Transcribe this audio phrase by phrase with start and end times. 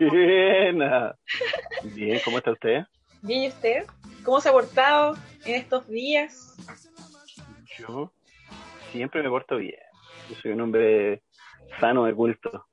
[0.00, 1.16] Buena.
[1.82, 2.84] Bien, ¿cómo está usted?
[3.22, 3.84] Bien, ¿y usted?
[4.24, 6.56] ¿Cómo se ha portado en estos días?
[7.78, 8.12] Yo
[8.92, 9.78] siempre me porto bien.
[10.28, 11.22] Yo soy un hombre
[11.80, 12.66] sano de culto.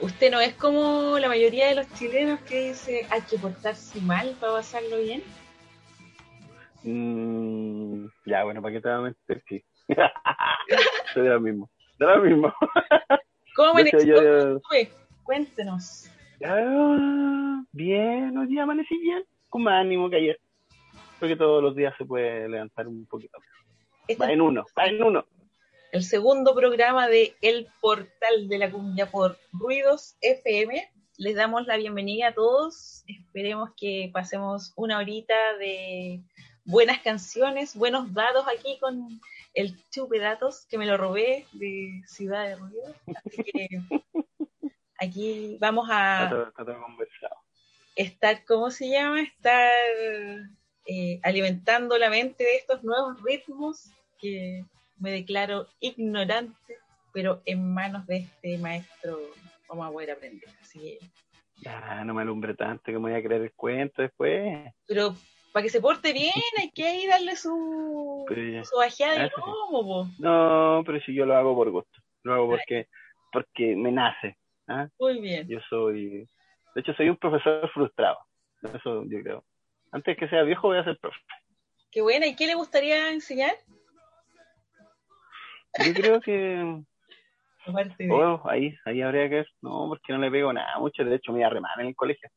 [0.00, 4.36] ¿Usted no es como la mayoría de los chilenos que dice hay que portarse mal
[4.40, 5.22] para pasarlo bien?
[6.82, 9.44] Mm, ya, bueno, ¿para qué te voy a mentir?
[9.48, 9.64] Sí.
[11.14, 11.70] soy de lo mismo.
[11.98, 12.54] De lo mismo.
[13.54, 14.00] ¿Cómo amaneció?
[14.04, 14.90] yo- ¿Cómo fue?
[15.24, 16.10] Cuéntenos.
[16.42, 20.40] Ah, bien, hoy día amanecí bien, con más ánimo que ayer.
[21.18, 23.38] Porque todos los días se puede levantar un poquito.
[24.08, 25.26] Este Va en uno, va en uno.
[25.92, 30.90] el segundo programa de El Portal de la Cumbia por Ruidos FM.
[31.18, 33.04] Les damos la bienvenida a todos.
[33.06, 36.22] Esperemos que pasemos una horita de
[36.64, 39.20] buenas canciones, buenos datos aquí con
[39.52, 42.94] el Chupe Datos, que me lo robé de Ciudad de Ruido.
[43.26, 43.68] Así que
[45.00, 47.36] aquí vamos Está a todo, está todo conversado.
[47.96, 49.20] estar, ¿cómo se llama?
[49.22, 49.70] Estar
[50.86, 53.90] eh, alimentando la mente de estos nuevos ritmos
[54.20, 54.64] que
[54.98, 56.76] me declaro ignorante,
[57.12, 59.18] pero en manos de este maestro
[59.68, 60.48] vamos a poder aprender.
[60.60, 60.98] Así que,
[62.04, 64.72] no me alumbre tanto que me voy a creer el cuento después.
[64.86, 65.14] pero
[65.52, 70.08] para que se porte bien hay que ahí darle su, ya- su bajeada de lomo.
[70.18, 72.00] No, pero si yo lo hago por gusto.
[72.22, 72.88] Lo hago porque,
[73.32, 74.36] porque me nace.
[74.70, 74.88] ¿Ah?
[74.98, 75.46] Muy bien.
[75.48, 76.28] Yo soy,
[76.74, 78.18] de hecho, soy un profesor frustrado.
[78.62, 79.44] Eso yo creo.
[79.92, 81.18] Antes que sea viejo voy a ser profe.
[81.90, 82.26] Qué buena.
[82.26, 83.54] ¿Y qué le gustaría enseñar?
[85.84, 86.82] Yo creo que
[88.10, 89.48] Oh, ahí, ahí habría que ver.
[89.60, 91.04] No, porque no le pego nada mucho.
[91.04, 92.28] De hecho, me iba a remar en el colegio.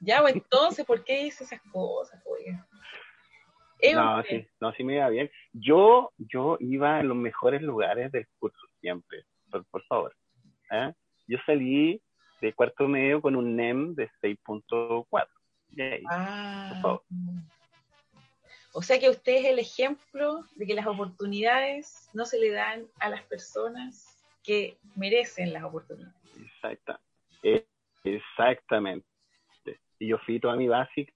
[0.00, 2.22] Ya, pues entonces, ¿por qué dice esas cosas?
[2.26, 2.66] oiga?
[3.78, 5.30] Es No, sí, no, sí me iba bien.
[5.52, 10.14] Yo, yo iba en los mejores lugares del curso siempre, por, por favor.
[10.70, 10.92] ¿eh?
[11.30, 12.02] Yo salí
[12.40, 15.28] de cuarto medio con un NEM de 6.4.
[15.76, 16.02] Yay.
[16.10, 16.98] Ah.
[18.72, 22.84] O sea que usted es el ejemplo de que las oportunidades no se le dan
[22.98, 26.16] a las personas que merecen las oportunidades.
[26.36, 27.00] Exacta.
[27.44, 27.64] Eh,
[28.02, 29.06] exactamente.
[30.00, 31.12] Y yo fui toda mi básica.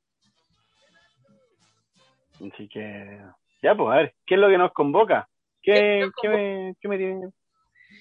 [2.34, 3.20] Así que,
[3.62, 5.28] ya, pues, a ver, ¿qué es lo que nos convoca?
[5.60, 7.34] ¿Qué ¿Qué, nos qué, me, qué me tienen,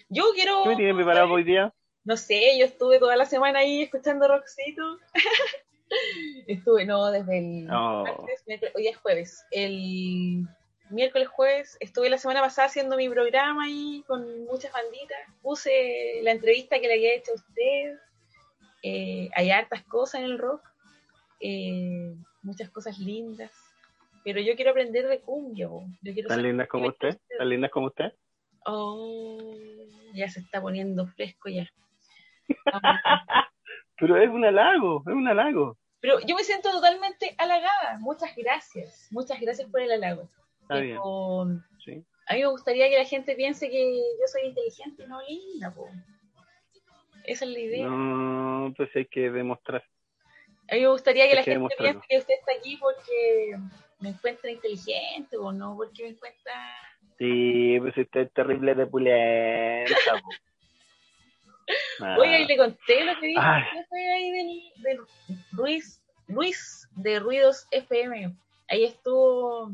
[0.09, 1.73] Yo quiero, qué me tienen preparado hoy día?
[2.05, 4.99] No sé, yo estuve toda la semana ahí escuchando Roxito.
[6.47, 9.45] estuve, no, desde el martes, miércoles, hoy es jueves.
[9.51, 10.47] El
[10.89, 15.17] miércoles, jueves, estuve la semana pasada haciendo mi programa ahí con muchas banditas.
[15.41, 17.97] Puse la entrevista que le había hecho a usted.
[18.83, 20.61] Eh, hay hartas cosas en el rock,
[21.39, 23.51] eh, muchas cosas lindas.
[24.25, 25.67] Pero yo quiero aprender de cumbia.
[25.67, 25.85] bo.
[26.01, 27.17] Yo quiero ¿Tan lindas como usted?
[27.37, 28.13] ¿Tan lindas como usted?
[28.65, 29.53] Oh,
[30.13, 31.69] ya se está poniendo fresco ya.
[33.97, 35.77] Pero es un halago, es un halago.
[36.01, 37.97] Pero yo me siento totalmente halagada.
[37.99, 39.07] Muchas gracias.
[39.11, 40.29] Muchas gracias por el halago.
[40.61, 40.99] Está bien,
[41.83, 42.03] sí.
[42.27, 45.71] a mí me gustaría que la gente piense que yo soy inteligente y no linda.
[45.71, 45.87] po.
[47.23, 47.87] Esa es la idea.
[47.87, 49.83] No, pues hay que demostrar.
[50.69, 53.57] A mí me gustaría que Hay la que gente piense que usted está aquí porque
[53.99, 56.53] me encuentra inteligente o no porque me encuentra...
[57.17, 59.93] Sí, pues usted es terrible de pulenta.
[62.01, 64.99] Ah, Oiga, y le conté lo que dijo jefe ahí del, del
[65.51, 68.33] Luis, Luis de Ruidos FM.
[68.69, 69.71] Ahí estuvo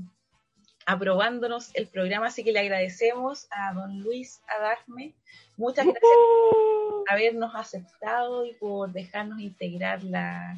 [0.85, 5.13] aprobándonos el programa, así que le agradecemos a don Luis Adarme.
[5.57, 10.57] Muchas gracias Uh, por habernos aceptado y por dejarnos integrar la,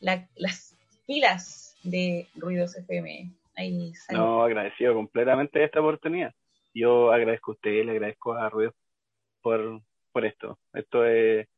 [0.00, 0.74] la- las
[1.06, 3.30] filas de Ruidos FM.
[3.56, 3.92] Ahí.
[4.10, 6.32] No, agradecido completamente de esta oportunidad.
[6.74, 8.74] Yo agradezco a usted, le agradezco a Ruido
[9.42, 9.80] por,
[10.12, 10.58] por esto.
[10.72, 11.48] Esto es,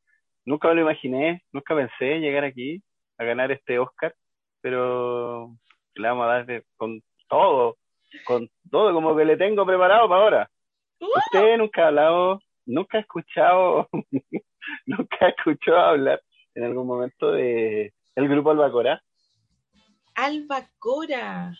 [0.44, 2.82] nunca me lo imaginé, nunca pensé llegar aquí
[3.18, 4.14] a ganar este Oscar,
[4.60, 5.54] pero
[5.94, 7.76] le vamos a dar con todo,
[8.24, 10.50] con todo como que le tengo preparado para ahora.
[11.00, 13.88] Usted nunca ha hablado, nunca ha escuchado,
[14.86, 16.22] nunca ha escuchado hablar
[16.54, 19.02] en algún momento de el grupo Albacora.
[20.14, 21.52] Albacora.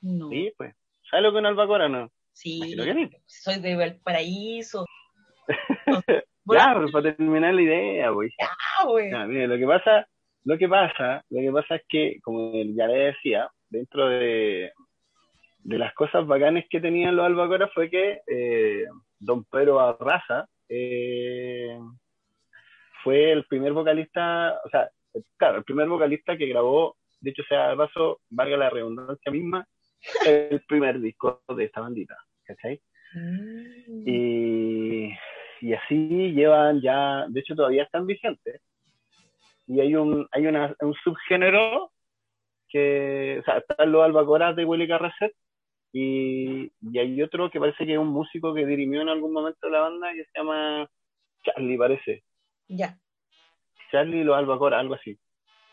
[0.00, 0.30] No.
[0.30, 0.74] Sí, pues.
[1.10, 2.10] ¿Sabe lo que es Albacora no?
[2.32, 3.42] Sí, Imagino que sí.
[3.42, 4.86] soy de Valparaíso.
[6.46, 8.32] Ya, pero para terminar la idea, pues.
[8.40, 9.10] ah, güey.
[9.10, 10.08] Ya, mire, lo que pasa,
[10.44, 14.72] lo que pasa, lo que pasa es que, como ya le decía, dentro de,
[15.62, 18.84] de las cosas bacanes que tenían los albacoras fue que eh,
[19.18, 21.78] don Pedro Arraza eh,
[23.04, 24.88] fue el primer vocalista, o sea,
[25.36, 29.66] claro, el primer vocalista que grabó, de hecho sea de paso, valga la redundancia misma,
[30.26, 32.80] el primer disco de esta bandita, ¿cachai?
[33.14, 34.08] Mm.
[34.08, 35.12] Y,
[35.60, 38.60] y así llevan ya, de hecho todavía están vigentes,
[39.66, 41.92] y hay un, hay una, un subgénero
[42.68, 45.32] que, o sea, están los albacoras de Willy Carracet
[45.92, 49.68] y, y hay otro que parece que es un músico que dirimió en algún momento
[49.68, 50.88] la banda que se llama
[51.44, 52.24] Charlie, parece.
[52.68, 52.96] Ya.
[53.90, 55.18] Charlie y los albacoras, algo así.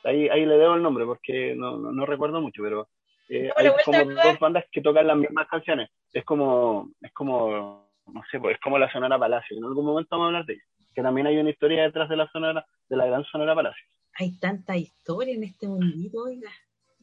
[0.03, 2.89] Ahí, ahí le debo el nombre porque no, no, no recuerdo mucho, pero
[3.29, 5.89] eh, hay como dos bandas que tocan las mismas canciones.
[6.13, 9.57] Es como, es como, no sé, pues es como la Sonora Palacio.
[9.57, 10.63] En algún momento vamos a hablar de ella.
[10.95, 13.85] Que también hay una historia detrás de la Sonora, de la gran Sonora Palacio.
[14.19, 16.49] Hay tanta historia en este mundito, oiga.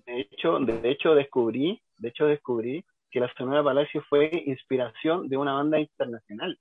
[0.06, 5.37] De hecho, de hecho descubrí, de hecho descubrí que la Sonora Palacio fue inspiración de
[5.37, 6.59] una banda internacional.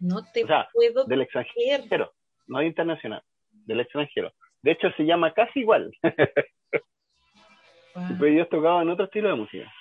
[0.00, 2.12] No te O sea, puedo del extranjero,
[2.48, 3.22] no de internacional,
[3.52, 4.32] del extranjero.
[4.62, 5.92] De hecho, se llama casi igual.
[7.94, 8.04] Wow.
[8.18, 9.72] Pero ellos tocaban otro estilo de música.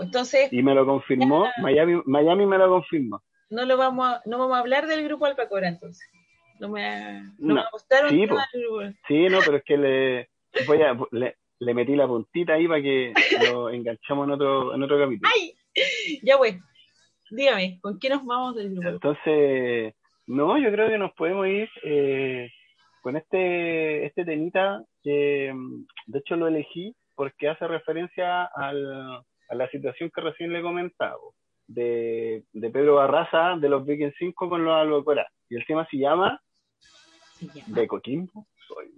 [0.00, 3.22] Entonces, Y me lo confirmó, Miami, Miami me lo confirmó.
[3.50, 6.06] no lo vamos a, no vamos a hablar del grupo Alpacora entonces.
[6.60, 7.54] No me, no No.
[7.54, 8.98] me gustaron Sí, nada del grupo.
[9.08, 10.28] Sí, no, pero es que le,
[10.66, 13.12] voy a, le, le metí la puntita ahí para que
[13.50, 15.30] lo enganchamos en otro, en otro capítulo.
[15.34, 15.52] ¡Ay!
[16.22, 16.56] Ya pues,
[17.30, 18.88] dígame, ¿con qué nos vamos del grupo?
[18.88, 19.94] Entonces,
[20.26, 22.50] no, yo creo que nos podemos ir eh,
[23.02, 29.54] con este, este temita que mm, de hecho lo elegí porque hace referencia al, a
[29.54, 31.18] la situación que recién le comentaba
[31.66, 35.26] de, de Pedro Barraza de los Vikings 5 con los Albacoras.
[35.48, 36.40] Y el tema se llama
[37.32, 38.92] Se llama De Coquimbo Soy.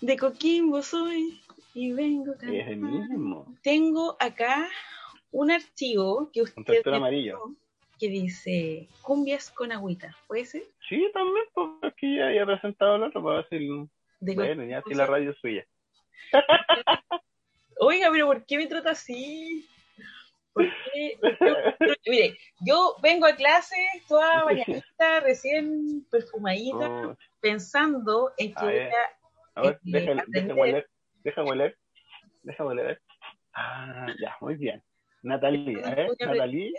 [0.00, 1.40] De Coquimbo soy
[1.74, 3.54] y vengo Es el mismo.
[3.62, 4.68] Tengo acá
[5.30, 7.38] un archivo que Un usted me amarillo.
[7.98, 10.62] que dice cumbias con agüita, ¿puede ser?
[10.88, 15.06] Sí, también, porque aquí ya había presentado el otro para De bueno, ya si la
[15.06, 15.64] radio es suya.
[17.82, 19.66] Oiga, pero ¿por qué me trata así?
[20.52, 21.18] ¿Por qué?
[22.06, 23.74] Mire, yo vengo a clase
[24.06, 28.92] toda bañadita, recién perfumadita, Oh, pensando en que A ver.
[29.54, 30.90] a ver, eh, hueler,
[31.22, 31.78] deja hueler,
[32.42, 33.02] deja hueler.
[33.54, 34.82] Ah, ya, muy bien.
[35.22, 36.72] Natalie, a Natalie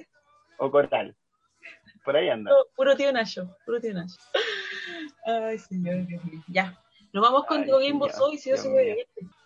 [0.60, 1.16] o Coral.
[2.06, 2.52] Por ahí anda.
[2.52, 4.18] Puro, puro tío Nacho, puro tío Nacho.
[5.26, 6.44] Ay, señor, Dios mío.
[6.48, 6.78] Ya,
[7.12, 9.04] nos vamos con Ay, Coquimbo señor, Soy, si yo soy.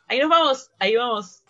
[0.07, 1.41] Ahí nos vamos, ahí vamos.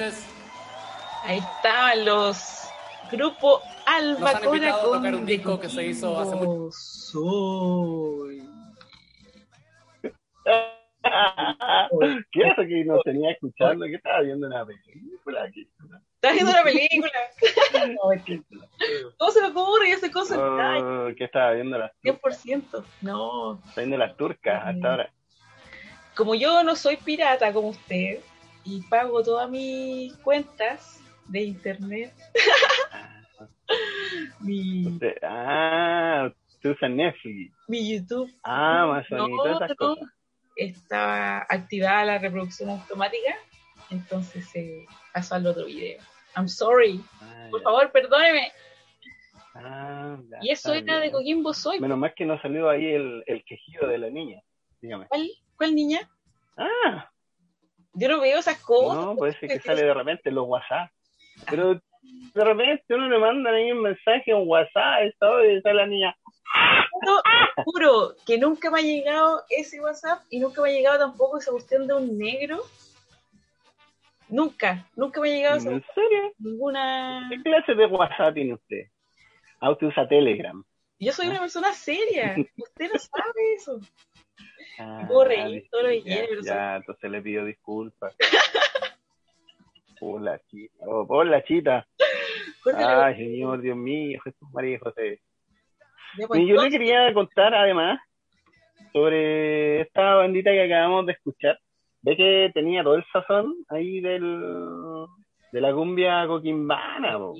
[0.00, 0.26] Noches.
[1.24, 2.68] Ahí estaban los
[3.10, 8.42] Grupo Alba Nos han invitado a tocar un disco que se hizo hace mucho- Soy.
[12.32, 13.86] ¿Qué es eso que no tenía escuchando?
[13.86, 15.50] ¿Qué estaba viendo una película?
[15.52, 15.66] ¿Qué-
[16.14, 17.12] Estás viendo una película.
[19.18, 19.90] ¿Cómo se me ocurre?
[19.90, 20.78] Estoy concentrada.
[20.78, 21.78] Oh, ¿Qué estaba viendo?
[21.78, 22.84] Las, 100%.
[23.00, 23.54] No.
[23.54, 25.12] estaba viendo las turcas hasta ahora.
[26.14, 28.20] Como yo no soy pirata como usted
[28.64, 32.12] y pago todas mis cuentas de internet,
[34.40, 37.54] mi, Usted- ah, usted usa Netflix.
[37.68, 39.76] mi YouTube Amazon No, y todas esas no.
[39.76, 40.08] cosas.
[40.56, 43.34] estaba activada la reproducción automática,
[43.90, 46.00] entonces se pasó al otro video.
[46.36, 47.00] I'm sorry.
[47.20, 47.64] Ah, Por ya.
[47.64, 48.52] favor, perdóneme.
[49.54, 51.12] Ah, ya, Y eso era de bien.
[51.12, 51.80] Coquimbo Soy.
[51.80, 54.40] Menos mal que no salió ahí el, el quejido de la niña.
[54.80, 55.06] Dígame.
[55.08, 56.08] ¿Cuál, ¿Cuál niña?
[56.56, 57.10] Ah,
[57.92, 59.04] Yo no veo esas cosas.
[59.04, 60.90] no, puede ser que sale de repente en los WhatsApp.
[61.48, 66.16] Pero de repente uno le manda ahí un mensaje en WhatsApp y está la niña.
[66.92, 67.22] Juro,
[67.64, 71.50] juro que nunca me ha llegado ese WhatsApp y nunca me ha llegado tampoco esa
[71.50, 72.60] cuestión de un negro.
[74.28, 76.32] Nunca, nunca me ha llegado esa ¿En serio?
[76.38, 77.28] ninguna.
[77.30, 78.86] ¿Qué clase de WhatsApp tiene usted?
[79.60, 80.64] Ah, usted usa Telegram.
[81.00, 82.36] Yo soy una persona seria.
[82.58, 83.80] Usted no sabe eso.
[85.06, 86.02] Puedo reír todo lo que
[86.42, 88.14] ya, entonces le pido disculpas.
[89.98, 90.84] Por la chita.
[90.86, 91.86] Oh, por la chita.
[92.74, 95.20] Ay, señor, Dios mío, Jesús María y José.
[96.26, 98.00] pues, Y yo le quería contar además
[98.92, 101.58] sobre esta bandita que acabamos de escuchar.
[102.02, 105.06] Ve que tenía todo el sazón ahí del,
[105.52, 107.18] de la cumbia coquimbana.
[107.18, 107.34] po.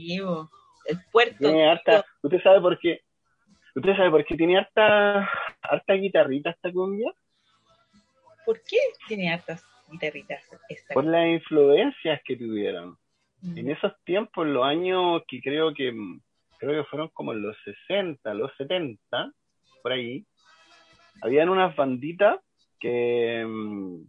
[0.86, 1.36] el puerto.
[1.38, 3.00] Tiene harta, ¿Usted sabe por qué?
[3.74, 5.30] ¿Usted sabe por qué tiene harta,
[5.62, 7.12] harta guitarrita esta cumbia?
[8.50, 10.42] ¿Por qué tiene hartas guitarritas?
[10.92, 12.98] Por las influencias que tuvieron.
[13.42, 13.58] Mm.
[13.58, 15.94] En esos tiempos, los años que creo que
[16.58, 19.32] creo que fueron como los 60, los 70,
[19.84, 20.26] por ahí,
[21.22, 22.40] habían unas banditas
[22.80, 24.02] que, mm,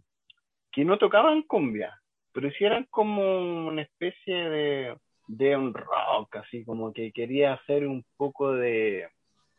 [0.72, 1.96] que no tocaban cumbia,
[2.32, 4.96] pero sí eran como una especie de,
[5.28, 9.06] de un rock, así como que quería hacer un poco de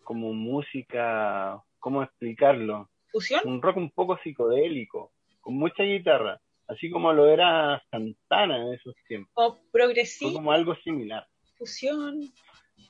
[0.04, 2.90] como música, ¿cómo explicarlo?
[3.14, 3.42] ¿Fusión?
[3.46, 8.96] Un rock un poco psicodélico, con mucha guitarra, así como lo era Santana en esos
[9.08, 9.32] tiempos.
[9.36, 10.34] ¿O Fue progresivo?
[10.34, 11.26] como algo similar.
[11.58, 12.20] ¿Fusión?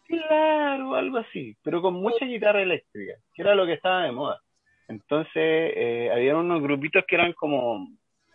[0.07, 4.41] Claro, algo así, pero con mucha guitarra eléctrica, que era lo que estaba de moda.
[4.87, 7.87] Entonces, eh, había unos grupitos que eran como,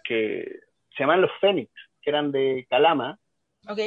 [0.05, 0.45] que
[0.97, 1.71] se llaman los Fénix,
[2.03, 3.19] que eran de Calama,
[3.69, 3.79] Ok.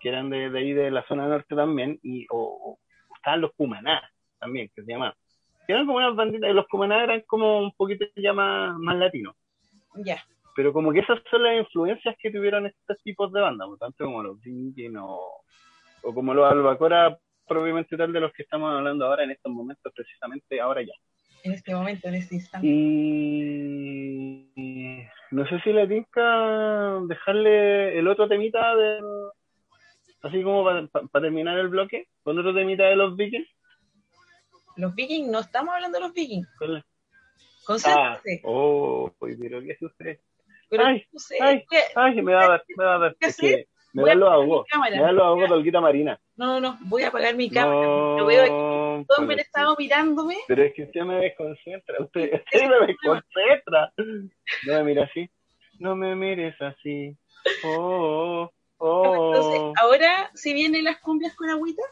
[0.00, 3.52] que eran de, de ahí de la zona norte también, y o, o estaban los
[3.54, 4.02] Cumaná
[4.38, 5.14] también, que se llamaban.
[5.70, 9.34] Eran como unas banditas, y los Cumaná eran como un poquito ya más, más latinos.
[9.96, 10.22] Ya.
[10.56, 14.04] Pero como que esas son las influencias que tuvieron estos tipos de bandas, por tanto
[14.04, 15.42] como los Vikings o,
[16.02, 19.92] o como los Albacora propiamente tal de los que estamos hablando ahora en estos momentos,
[19.94, 20.94] precisamente ahora ya.
[21.42, 22.66] En este momento, en este instante.
[22.66, 24.46] Y
[25.30, 29.00] no sé si le tinca dejarle el otro temita de
[30.22, 30.86] así como para
[31.20, 33.48] terminar el bloque, con otro temita de los Vikings.
[34.76, 36.48] Los vikings, no estamos hablando de los vikings.
[36.58, 38.40] Con la- Ah, Concéntrate.
[38.44, 40.20] oh, pero qué sucede.
[40.68, 43.16] pero ay, no sé, ay, que- Ay, me va a dar, me va a dar.
[43.20, 44.66] ¿Qué Es que me Voy a da los ahogos.
[44.90, 46.20] Me da los ahogos de Olguita Marina.
[46.36, 46.78] No, no, no.
[46.82, 47.80] Voy a apagar mi cámara.
[47.86, 49.06] No, Lo veo aquí.
[49.06, 50.36] Todo por el el- estado mirándome.
[50.48, 51.96] Pero es que usted me desconcentra.
[52.00, 53.92] Usted, usted me desconcentra.
[54.66, 55.30] No me mira así.
[55.78, 57.16] No me mires así.
[57.64, 59.72] Oh, oh, Entonces, oh.
[59.80, 61.82] ahora, si vienen las cumbias con agüita,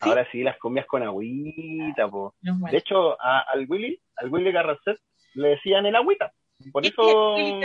[0.00, 2.34] Ahora sí, las cumbias con agüita, po.
[2.42, 2.72] mal.
[2.72, 4.98] De hecho, a- al Willy, al Willy Garracet,
[5.34, 6.32] le decían el agüita.
[6.72, 7.60] Por ¿Qué eso, es Willy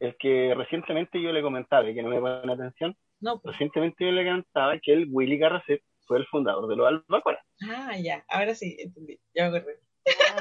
[0.00, 3.54] el que recientemente yo le comentaba, y que no me ponen atención, No, pues.
[3.54, 7.42] recientemente yo le comentaba que el Willy Garracet fue el fundador de los Albacora.
[7.68, 8.24] Ah, ya.
[8.28, 9.18] Ahora sí, entendí.
[9.34, 9.78] Ya me acordé.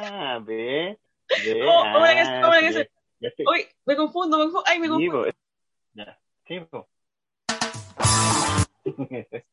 [0.01, 0.97] Ah, ve.
[1.45, 4.37] ve Oh, ¿cómo era que se- ah, que sí, se- ya estoy- Uy, me confundo,
[4.37, 4.63] me confundo.
[4.67, 5.23] Ay, me Sí, confundo.
[5.23, 5.31] po.
[5.93, 6.89] Ya, sí, po.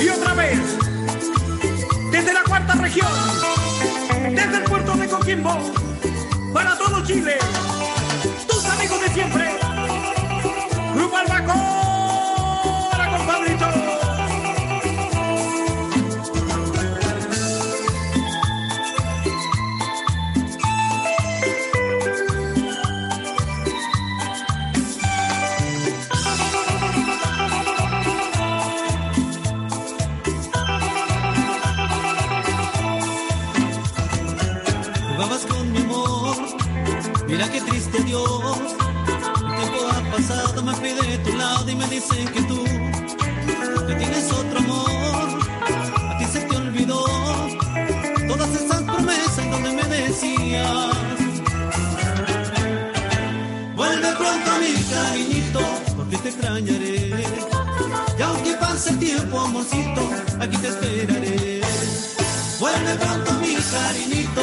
[0.00, 0.58] Y otra vez,
[2.10, 3.08] desde la cuarta región,
[4.30, 5.56] desde el puerto de Coquimbo,
[6.52, 7.38] para todo Chile,
[38.10, 38.56] Dios.
[39.38, 42.64] El tiempo ha pasado, me fui de tu lado y me dicen que tú,
[43.86, 44.90] que tienes otro amor.
[46.10, 47.04] A ti se te olvidó
[48.26, 50.96] todas esas promesas donde me decías.
[53.76, 55.60] Vuelve pronto mi cariñito,
[55.96, 57.24] porque te extrañaré.
[58.18, 60.02] Y aunque pase el tiempo, amorcito,
[60.40, 61.60] aquí te esperaré.
[62.58, 64.42] Vuelve pronto mi cariñito,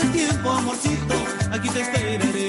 [0.00, 1.14] el tiempo, amorcito,
[1.50, 2.41] aquí te esperaré.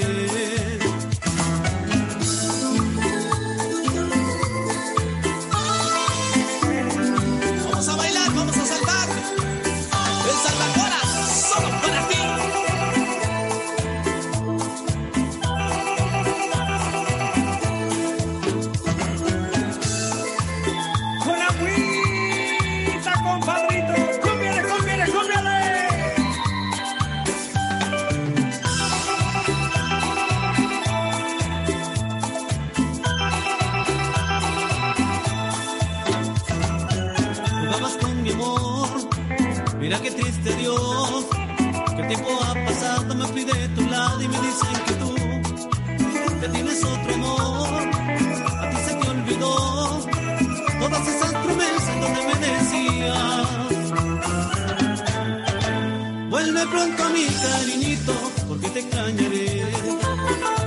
[56.43, 58.13] Vuelve pronto a mi cariñito,
[58.49, 59.63] porque te extrañaré.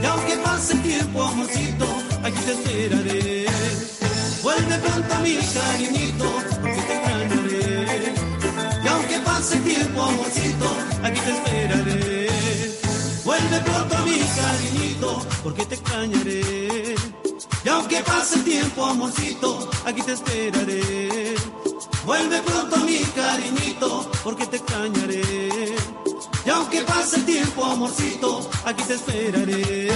[0.03, 1.87] Y aunque pase el tiempo, amorcito,
[2.23, 3.47] aquí te esperaré.
[4.43, 8.15] Vuelve pronto a mi cariñito, porque te extrañaré.
[8.85, 12.31] Y aunque pase el tiempo, amorcito, aquí te esperaré.
[13.23, 16.95] Vuelve pronto a mi cariñito, porque te extrañaré.
[17.65, 21.35] Y aunque pase el tiempo, amorcito, aquí te esperaré.
[22.07, 25.23] Vuelve pronto mi cariñito, porque te extrañaré.
[26.45, 29.91] Y aunque pase el tiempo, amorcito, aquí te esperaré.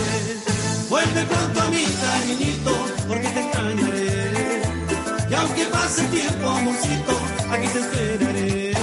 [0.89, 2.73] Vuelve pronto mi cariñito,
[3.07, 4.63] porque te extrañaré.
[5.31, 7.13] Y aunque pase el tiempo, amorcito,
[7.53, 8.75] aquí te esperaré.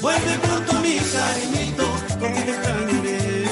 [0.00, 1.86] Vuelve pronto mi cariñito,
[2.18, 3.44] porque te extrañaré.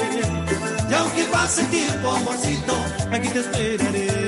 [0.89, 2.75] Y aunque pase el tiempo, amorcito,
[3.11, 4.18] aquí te esperaré.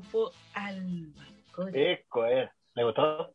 [0.00, 1.26] Grupo Alba.
[1.74, 2.50] Eco, eh.
[2.74, 3.34] ¿Le gustó?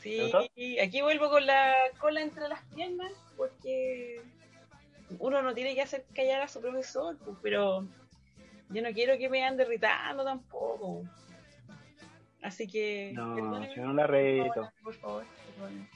[0.00, 4.22] Sí, aquí vuelvo con la cola entre las piernas porque
[5.18, 7.84] uno no tiene que hacer callar a su profesor, pues, pero
[8.70, 11.02] yo no quiero que me ande irritando tampoco.
[12.42, 13.10] Así que...
[13.14, 13.34] No,
[13.74, 14.70] si no la reto.
[14.82, 15.24] Por favor,
[15.56, 15.88] perdónenme.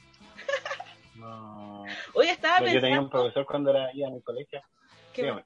[1.14, 1.84] No.
[2.14, 3.10] Hoy estaba Yo tenía un pensando...
[3.10, 4.60] profesor cuando era iba en el colegio.
[5.12, 5.44] que-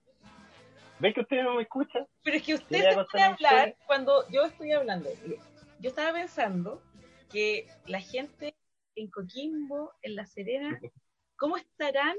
[0.98, 2.06] ¿Ves que usted no me escucha?
[2.22, 3.76] Pero es que usted se una hablar historia.
[3.86, 5.10] cuando yo estoy hablando.
[5.80, 6.82] Yo estaba pensando
[7.30, 8.54] que la gente
[8.94, 10.70] en Coquimbo, en La Serena,
[11.36, 12.16] ¿cómo estarán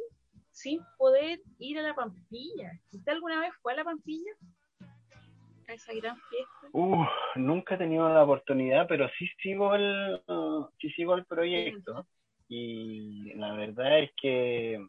[0.51, 2.71] sin poder ir a la Pampilla?
[2.91, 4.31] ¿Usted alguna vez fue a la Pampilla?
[5.67, 6.67] A esa gran fiesta.
[6.71, 7.03] Uh,
[7.35, 12.07] nunca he tenido la oportunidad, pero sí sigo el, uh, sí sigo el proyecto.
[12.47, 14.87] Y la verdad es que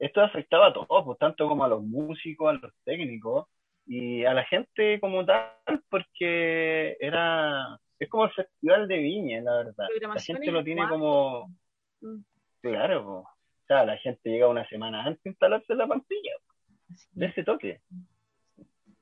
[0.00, 3.46] esto afectaba a todos, pues, tanto como a los músicos, a los técnicos
[3.86, 5.52] y a la gente como tal,
[5.90, 9.86] porque era, es como el festival de Viña, la verdad.
[10.00, 11.48] La gente lo tiene como,
[12.02, 12.22] Mm,
[12.62, 13.12] claro, po.
[13.18, 16.32] o sea, la gente llega una semana antes a instalarse en la pampilla,
[16.90, 17.06] así.
[17.12, 17.80] de ese toque.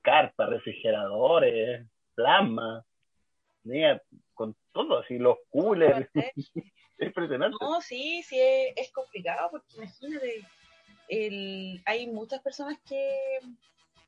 [0.03, 2.85] Carpas, refrigeradores, plasma,
[3.63, 4.03] mira,
[4.35, 6.51] con todo, así los coolers, es
[6.99, 7.57] impresionante.
[7.61, 10.41] No, sí, sí, es, es complicado porque imagínate,
[11.09, 13.39] el, hay muchas personas que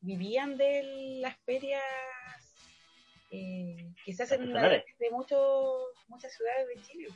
[0.03, 1.83] vivían de las ferias
[3.31, 7.09] eh, que se hacen de muchos muchas ciudades de Chile.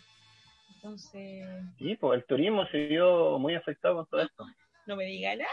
[0.76, 1.46] Entonces,
[1.78, 4.44] Sí, pues el turismo se vio muy afectado con todo esto.
[4.86, 5.50] no me diga nada.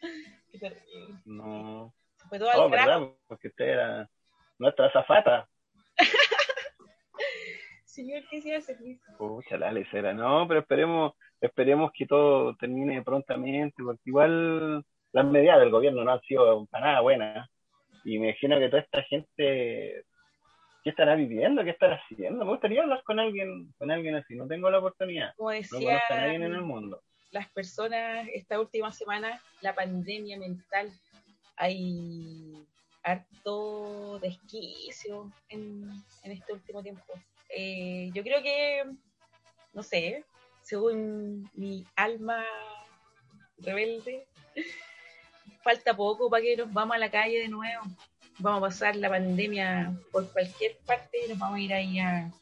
[1.24, 3.00] No, Se fue todo al no, carajo.
[3.00, 3.16] ¿verdad?
[3.26, 4.10] Porque usted era
[4.58, 5.48] nuestra zafata.
[7.84, 8.76] Señor, ¿qué se hace?
[9.18, 10.12] Pucha, la lecera.
[10.12, 11.14] No, pero esperemos,
[11.46, 16.86] esperemos que todo termine prontamente, porque igual las medidas del gobierno no han sido para
[16.86, 17.48] nada buenas.
[18.04, 20.04] Y me imagino que toda esta gente
[20.84, 21.64] ¿Qué estará viviendo?
[21.64, 22.44] ¿Qué estará haciendo?
[22.44, 24.34] Me gustaría hablar con alguien, con alguien así.
[24.36, 25.34] No tengo la oportunidad.
[25.34, 27.02] Como No decía conozco a nadie en el mundo.
[27.30, 30.92] las personas esta última semana, la pandemia mental,
[31.56, 32.66] hay
[33.02, 35.90] harto desquicio en,
[36.22, 37.14] en este último tiempo.
[37.48, 38.84] Eh, yo creo que,
[39.72, 40.22] no sé,
[40.64, 42.42] según mi alma
[43.58, 44.26] rebelde,
[45.62, 47.84] falta poco para que nos vamos a la calle de nuevo.
[48.38, 52.32] Vamos a pasar la pandemia por cualquier parte y nos vamos a ir ahí a,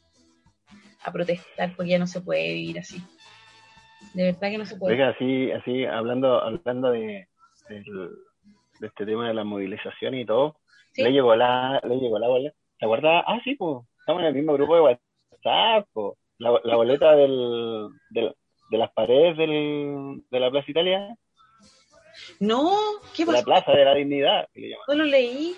[1.03, 3.03] a protestar porque ya no se puede vivir así.
[4.13, 4.95] De verdad que no se puede.
[4.95, 7.27] Oiga, así, así, hablando, hablando de,
[8.81, 10.57] este tema de la movilización y todo,
[10.93, 11.01] Sí.
[11.01, 12.55] le llegó la, le llegó la boleta.
[12.77, 13.23] ¿Te acuerdas?
[13.25, 16.17] Ah, sí, pues, estamos en el mismo grupo de WhatsApp, po.
[16.43, 18.35] La, la boleta del, del-
[18.69, 21.15] de las paredes del, de la Plaza Italia,
[22.39, 22.71] No,
[23.15, 23.45] ¿qué de la pasó?
[23.45, 24.75] Plaza de la Dignidad, que le.
[24.87, 25.55] No lo leí.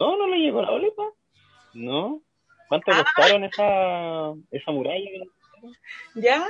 [0.00, 1.02] No, no le llegó la boleta.
[1.74, 2.20] No.
[2.68, 3.04] ¿Cuánto Ah.
[3.04, 5.08] costaron esa, esa muralla?
[6.14, 6.46] ¿Ya?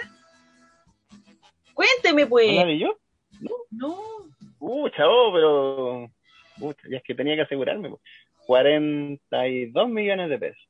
[1.74, 2.54] Cuénteme, ¿No pues.
[2.54, 2.96] la vi yo?
[3.70, 3.96] No.
[4.58, 6.10] Uh, chavo, pero.
[6.58, 7.90] Pucha, ya es que tenía que asegurarme.
[7.90, 8.00] po.
[8.46, 10.68] 42 millones de pesos.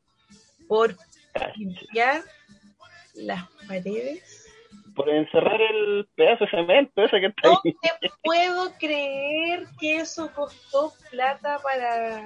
[0.66, 0.94] Por
[1.32, 1.64] Casi.
[3.18, 4.44] Las paredes.
[4.94, 7.76] Por encerrar el pedazo de cemento ese que está No ahí.
[8.00, 12.20] te puedo creer que eso costó plata para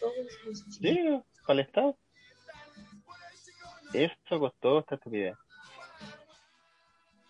[0.00, 0.74] todos los chicos.
[0.80, 1.96] Sí, para el Estado.
[3.92, 5.34] Esto costó esta estupidez.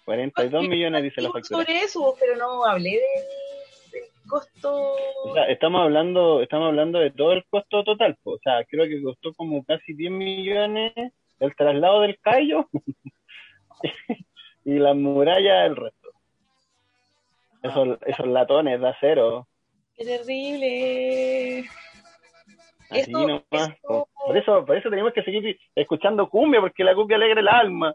[0.05, 1.61] 42 millones dice la factura.
[1.65, 4.95] Sobre eso, pero no hablé del, del costo.
[5.25, 8.17] O sea, estamos hablando, estamos hablando de todo el costo total.
[8.23, 8.33] po.
[8.33, 10.93] O sea, creo que costó como casi 10 millones
[11.40, 12.68] el traslado del callo
[14.64, 16.09] y la muralla el resto.
[17.62, 19.48] Esos, esos latones de acero,
[19.96, 21.64] ¡Qué terrible!
[22.90, 23.42] así Esto- nomás.
[23.70, 24.09] esto-.
[24.27, 27.94] Por eso, por eso tenemos que seguir escuchando cumbia, porque la cumbia alegra el alma,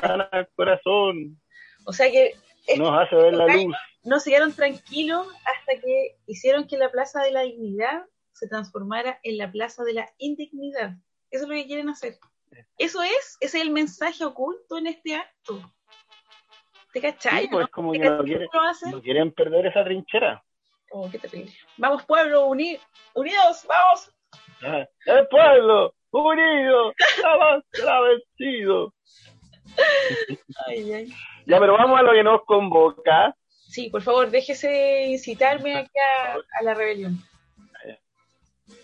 [0.00, 1.40] sana el corazón,
[1.84, 2.34] O sea que
[2.78, 3.74] nos hace ver la luz.
[4.04, 9.18] no se quedaron tranquilos hasta que hicieron que la Plaza de la Dignidad se transformara
[9.24, 10.92] en la Plaza de la Indignidad.
[11.30, 12.14] Eso es lo que quieren hacer.
[12.78, 15.60] Eso es, ese es el mensaje oculto en este acto.
[16.92, 17.42] ¿Te cachai?
[17.44, 17.70] Sí, pues no?
[17.70, 18.48] como ¿Te que no cachai quieren,
[18.90, 19.00] no
[19.32, 20.44] perder esa trinchera.
[20.90, 21.52] Oh, qué terrible.
[21.78, 22.78] Vamos, pueblo, uni-
[23.14, 24.10] unidos, vamos.
[24.62, 26.92] Ah, El pueblo unido,
[27.72, 28.92] será vencido.
[30.66, 31.14] Ay, ay.
[31.46, 33.34] Ya, pero vamos a lo que nos convoca.
[33.48, 37.18] Sí, por favor, déjese incitarme aquí a, a la rebelión.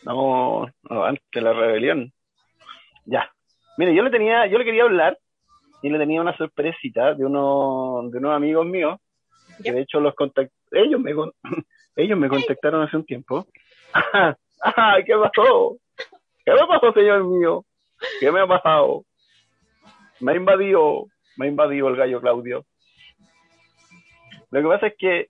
[0.05, 2.13] No, no, ante la rebelión.
[3.05, 3.31] Ya.
[3.79, 5.17] Mire, yo le tenía, yo le quería hablar
[5.83, 8.99] y le tenía una sorpresita de uno, de unos amigos míos,
[9.63, 11.13] que de hecho los contact, ellos me
[11.97, 13.47] ellos me contactaron hace un tiempo.
[13.93, 15.77] Ajá, ¿qué pasó?
[16.45, 17.65] ¿Qué me pasó, señor mío?
[18.19, 19.05] ¿Qué me ha pasado?
[20.19, 22.65] Me ha invadido, me ha invadido el gallo Claudio.
[24.51, 25.29] Lo que pasa es que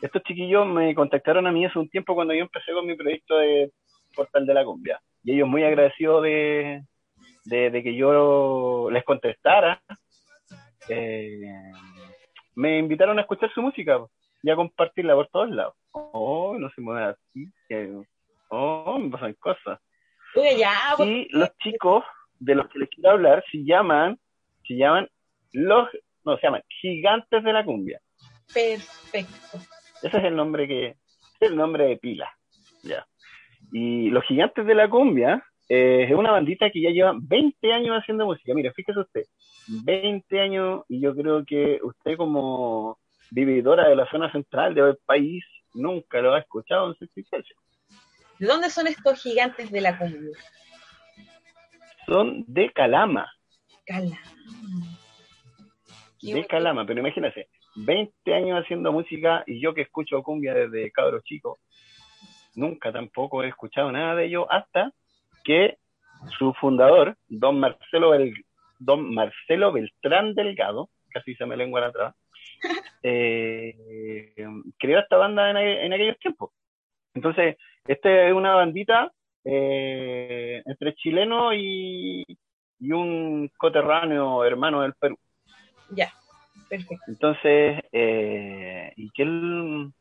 [0.00, 3.36] estos chiquillos me contactaron a mí hace un tiempo cuando yo empecé con mi proyecto
[3.36, 3.70] de
[4.16, 5.02] Portal de la Cumbia.
[5.22, 6.82] Y ellos muy agradecidos de,
[7.48, 9.80] de, de que yo les contestara.
[10.88, 11.72] eh,
[12.54, 13.98] me invitaron a escuchar su música
[14.42, 15.74] y a compartirla por todos lados.
[15.92, 17.50] Oh, no se mueve así.
[18.50, 19.80] oh, me pasan cosas.
[20.34, 22.04] Ya, pues, Y los chicos
[22.38, 24.18] de los que les quiero hablar se llaman,
[24.66, 25.08] se llaman
[25.52, 25.88] los,
[26.24, 28.00] no, se llaman Gigantes de la Cumbia.
[28.52, 29.58] perfecto.
[30.02, 30.96] Ese es el nombre que, es
[31.40, 32.30] el nombre de pila.
[32.82, 33.06] Ya.
[33.72, 37.96] Y los Gigantes de la Cumbia eh, es una bandita que ya lleva 20 años
[37.96, 38.54] haciendo música.
[38.54, 39.22] Mire, fíjese usted,
[39.84, 42.98] 20 años y yo creo que usted como
[43.30, 47.54] vividora de la zona central del país nunca lo ha escuchado en su existencia.
[48.38, 50.36] ¿De dónde son estos gigantes de la cumbia?
[52.06, 53.30] Son de Calama.
[53.84, 54.18] Cala.
[56.18, 56.46] Qué de.
[56.46, 61.58] Calama, pero imagínense, 20 años haciendo música y yo que escucho cumbia desde cabro chico,
[62.54, 64.92] nunca tampoco he escuchado nada de ello hasta
[65.44, 65.78] que
[66.38, 68.44] su fundador, don Marcelo, Bel-
[68.78, 72.14] don Marcelo Beltrán Delgado, casi se me lengua la traba,
[73.02, 74.34] eh,
[74.78, 76.50] creó esta banda en, en aquellos tiempos.
[77.14, 79.10] Entonces, esta es una bandita
[79.44, 82.24] eh, entre chileno y,
[82.80, 85.16] y un coterráneo hermano del Perú.
[85.90, 86.12] Ya,
[86.68, 87.04] perfecto.
[87.08, 89.92] Entonces, eh, y que el-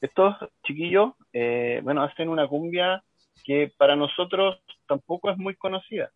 [0.00, 3.02] estos chiquillos, eh, bueno, hacen una cumbia
[3.44, 6.10] que para nosotros tampoco es muy conocida,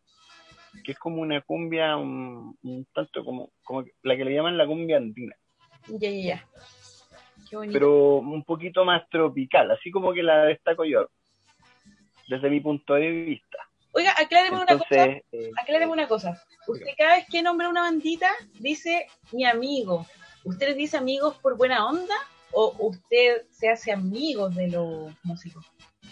[0.82, 4.66] que es como una cumbia un, un tanto como, como la que le llaman la
[4.66, 5.36] cumbia andina,
[5.86, 6.46] Ya, ya, ya.
[7.48, 7.72] Qué bonito.
[7.74, 11.08] pero un poquito más tropical, así como que la destaco yo,
[12.28, 13.58] desde mi punto de vista.
[13.92, 15.06] Oiga, acláreme una cosa.
[15.32, 16.42] Eh, Acláreme una cosa.
[16.66, 18.28] Usted cada vez que nombra una bandita
[18.60, 20.06] dice mi amigo.
[20.44, 22.14] ¿Usted les dice amigos por buena onda
[22.52, 25.64] o usted se hace amigos de los músicos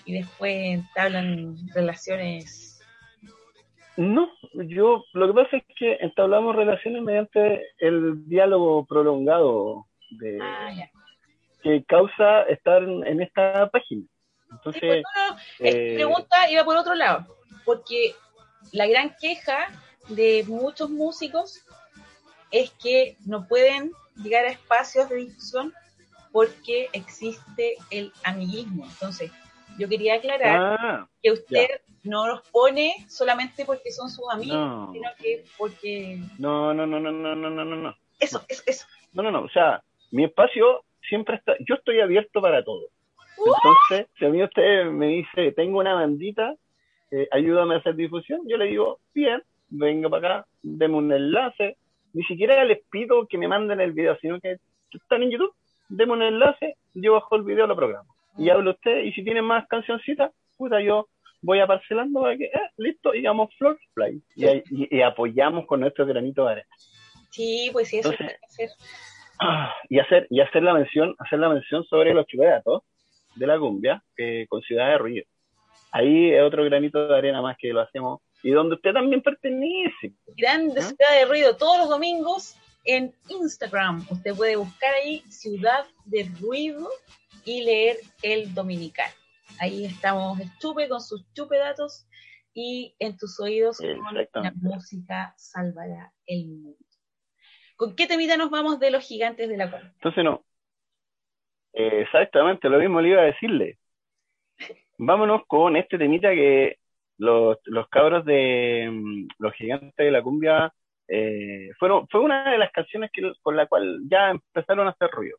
[0.07, 2.81] y después entablan relaciones?
[3.97, 10.71] No, yo lo que pasa es que entablamos relaciones mediante el diálogo prolongado de, Ah,
[10.73, 10.91] ya.
[11.63, 14.03] que causa estar en, esta página.
[14.03, 17.27] Sí, Entonces, pues, no, no, eh, eh, pregunta iba por otro lado,
[17.65, 18.15] porque
[18.73, 19.69] la gran queja
[20.09, 21.65] de muchos músicos
[22.53, 23.93] es que no pueden
[24.23, 25.73] llegar a espacios de difusión
[26.33, 28.85] porque existe el amiguismo.
[28.85, 29.33] Entonces,
[29.79, 31.69] yo quería aclarar ah, que usted
[32.05, 36.19] no los pone solamente porque son sus amigos, sino que porque...
[36.39, 37.77] No, no, no, no, no, no, no, no.
[37.77, 38.87] no Eso, eso, eso.
[39.13, 42.89] No, no, no, o sea, mi espacio siempre está, yo estoy abierto para todo.
[43.39, 46.55] Entonces, si a mí usted me dice, tengo una bandita,
[47.11, 51.77] eh, ayúdame a hacer difusión, yo le digo, bien, venga para acá, deme un enlace.
[52.13, 54.57] Ni siquiera les pido que me manden el video, sino que
[54.91, 55.55] están en YouTube,
[55.89, 58.16] deme un enlace, yo bajo el video, lo programo.
[58.39, 61.09] Y habla usted, y si tienen más cancioncitas, puta, yo
[61.43, 64.23] voy a parcelando para que, eh, listo, digamos, Floor Fly.
[64.35, 66.69] Y, y- y apoyamos con nuestro granito de arena.
[67.31, 68.77] Sí, pues sí, eso Entonces-.
[69.39, 72.83] Ah, y hacer y hacer la mención hacer la mención sobre los chupedatos
[73.35, 75.27] de la cumbia eh, con Ciudad de Ruido
[75.93, 80.13] ahí es otro granito de arena más que lo hacemos y donde usted también pertenece
[80.39, 80.85] Grande ¿Ah?
[80.85, 84.07] Ciudad de Ruido todos los domingos en Instagram.
[84.11, 86.89] Usted puede buscar ahí Ciudad de Ruido
[87.47, 89.11] y leer el dominical.
[89.59, 92.07] Ahí estamos el chupe con sus chupe datos
[92.53, 96.77] y en tus oídos con la música salvará el mundo.
[97.77, 99.93] ¿Con qué temita nos vamos de los gigantes de la cumbia?
[99.95, 100.45] entonces no
[101.73, 103.79] Eh, exactamente lo mismo le iba a decirle
[104.99, 106.79] vámonos con este temita que
[107.19, 110.73] los, los cabros de mm, los gigantes de la cumbia
[111.09, 115.11] eh, fueron fue una de las canciones que, con la cual ya empezaron a hacer
[115.11, 115.39] ruido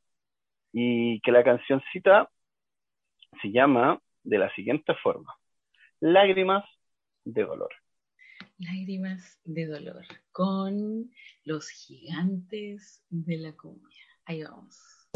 [0.74, 2.30] y que la cancioncita
[3.42, 5.34] se llama de la siguiente forma
[6.00, 6.64] lágrimas
[7.24, 7.70] de dolor
[8.60, 11.12] Lágrimas de dolor con
[11.44, 14.04] los gigantes de la cumbia.
[14.26, 15.08] Ahí vamos.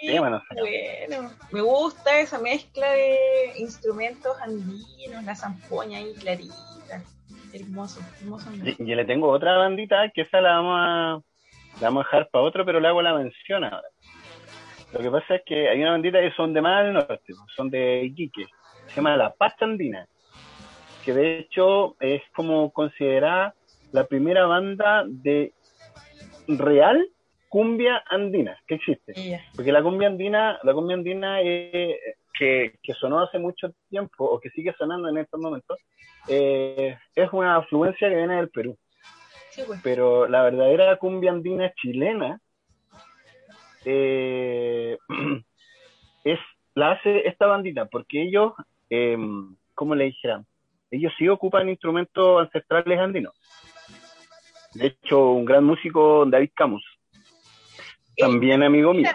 [0.00, 0.42] Tema.
[0.58, 3.18] Bueno, me gusta esa mezcla de
[3.58, 7.02] instrumentos andinos, la zampoña ahí clarita.
[7.52, 8.50] Hermoso, hermoso.
[8.52, 11.22] Y, y le tengo otra bandita que esa la vamos a,
[11.80, 13.88] la vamos a dejar para otro, pero le hago la mención ahora.
[14.92, 17.68] Lo que pasa es que hay una bandita que son de más del norte, son
[17.68, 18.46] de Iquique,
[18.86, 20.06] se llama La Pacha Andina,
[21.04, 23.54] que de hecho es como considerada
[23.90, 25.52] la primera banda de
[26.46, 27.08] real
[27.54, 29.14] cumbia andina que existe.
[29.54, 32.00] Porque la cumbia andina, la cumbia andina eh,
[32.36, 35.78] que, que sonó hace mucho tiempo o que sigue sonando en estos momentos,
[36.26, 38.76] eh, es una afluencia que viene del Perú.
[39.50, 39.80] Sí, pues.
[39.84, 42.40] Pero la verdadera cumbia andina chilena
[43.84, 44.98] eh,
[46.24, 46.40] es
[46.74, 48.54] la hace esta bandita, porque ellos,
[48.90, 49.16] eh,
[49.76, 50.44] ¿cómo le dijeran?
[50.90, 53.32] Ellos sí ocupan instrumentos ancestrales andinos.
[54.72, 56.84] De hecho, un gran músico, David Camus,
[58.16, 59.10] también amigo mío.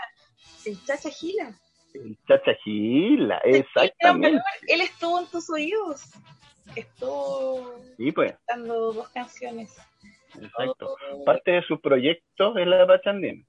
[0.66, 1.54] El Chacha Gila.
[1.94, 4.42] El Chacha Gila, exactamente.
[4.68, 6.12] Él estuvo en tus oídos.
[6.76, 9.76] Estuvo Sí, pues, cantando dos canciones.
[10.36, 10.96] exacto.
[11.14, 13.44] Oh, Parte de su proyecto es la Pachandina.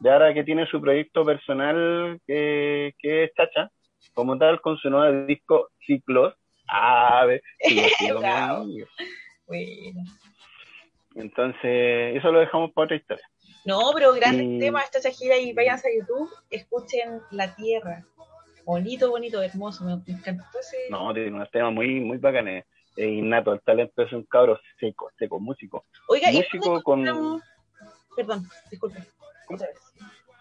[0.00, 3.70] De ahora que tiene su proyecto personal, que, que es Chacha,
[4.12, 6.34] como tal, con su nuevo disco Ciclos.
[6.68, 8.64] Ah, ve, sí, sí, lo Bravo.
[8.64, 8.86] mío.
[9.46, 10.02] Bueno.
[11.14, 13.24] Entonces, eso lo dejamos para otra historia.
[13.64, 18.04] No, pero Y- temas, Chacha Gila, y váyanse a YouTube, escuchen La Tierra.
[18.64, 19.84] Bonito, bonito, hermoso.
[19.84, 20.76] Me, encantó ese.
[20.90, 22.64] No, tiene unos temas muy, muy bacanes.
[22.96, 25.84] Es innato, el talento es un cabro seco, seco, músico.
[26.08, 27.42] Oiga, ¿y músico con- encontramos-
[28.16, 29.00] Perdón, disculpe.
[29.50, 29.76] Otra vez.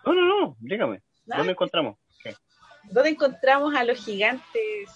[0.06, 1.98] No, no, no, dígame, ¿dónde encontramos?
[2.92, 4.90] ¿Dónde encontramos a los gigantes?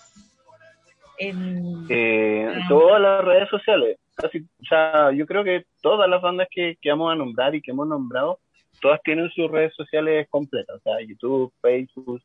[1.17, 1.87] En...
[1.89, 3.97] Eh, en todas las redes sociales.
[4.17, 7.61] Casi, o sea, yo creo que todas las bandas que, que vamos a nombrar y
[7.61, 8.39] que hemos nombrado,
[8.81, 10.77] todas tienen sus redes sociales completas.
[10.77, 12.21] O sea, YouTube, Facebook,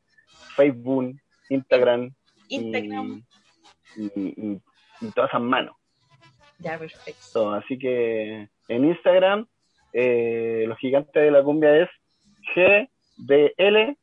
[0.56, 1.14] Facebook,
[1.50, 2.10] Instagram
[2.48, 3.22] Instagram.
[3.96, 4.60] y, y- y-
[5.02, 5.76] y todas esas manos.
[6.58, 7.20] Ya, perfecto.
[7.20, 9.46] So, así que en Instagram,
[9.92, 11.88] eh, los gigantes de la cumbia es
[12.54, 13.96] GDL,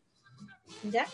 [0.84, 1.06] ¿Ya?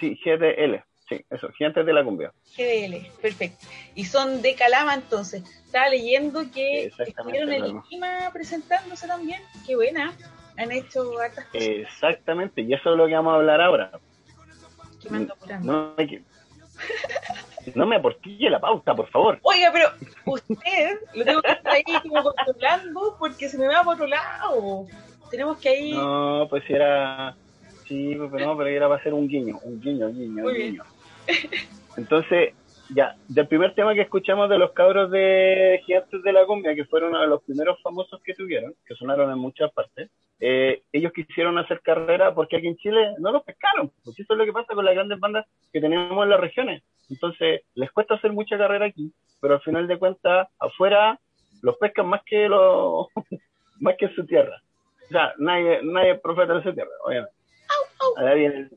[0.00, 2.32] sí, GDL, sí, eso, gigantes de la cumbia.
[2.56, 3.66] GDL, perfecto.
[3.94, 5.42] Y son de Calama entonces.
[5.66, 7.84] Estaba leyendo que estuvieron en Calama.
[7.90, 9.40] Lima presentándose también.
[9.66, 10.12] Qué buena.
[10.56, 13.90] Han hecho hartas cosas Exactamente, y eso es lo que vamos a hablar ahora.
[15.02, 15.34] que me ando.
[15.62, 16.22] No me, que-
[17.74, 19.38] no me aportille la pauta, por favor.
[19.42, 19.88] Oiga, pero
[20.26, 24.86] usted lo tengo que estar ahí como controlando porque se me va por otro lado.
[25.30, 25.92] Tenemos que ahí.
[25.92, 27.34] No, pues si era.
[27.88, 30.58] Sí, pues, pero no, pero era para hacer un guiño, un guiño, guiño, Muy un
[30.58, 30.78] bien.
[31.96, 32.54] Entonces,
[32.94, 36.84] ya, del primer tema que escuchamos de los cabros de Gigantes de la Cumbia, que
[36.84, 40.10] fueron uno de los primeros famosos que tuvieron, que sonaron en muchas partes,
[40.40, 43.90] eh, ellos quisieron hacer carrera porque aquí en Chile no los pescaron.
[44.04, 46.82] Pues eso es lo que pasa con las grandes bandas que tenemos en las regiones.
[47.08, 51.18] Entonces, les cuesta hacer mucha carrera aquí, pero al final de cuentas, afuera
[51.62, 53.06] los pescan más que los
[53.80, 54.60] más que en su tierra.
[55.04, 57.34] O sea, nadie, nadie es profeta en su tierra, obviamente.
[58.16, 58.70] Ahora viene el-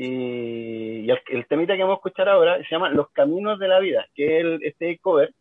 [0.00, 3.66] Y, y el, el temita que vamos a escuchar ahora se llama Los Caminos de
[3.66, 5.34] la Vida, que es el, este cover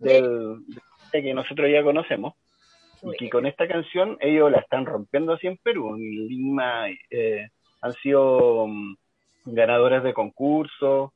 [0.00, 0.64] del,
[1.12, 2.34] de que nosotros ya conocemos.
[3.02, 5.94] Y que con esta canción ellos la están rompiendo así en Perú.
[5.94, 7.48] En Lima eh,
[7.82, 8.96] han sido mm,
[9.44, 11.10] ganadores de concursos,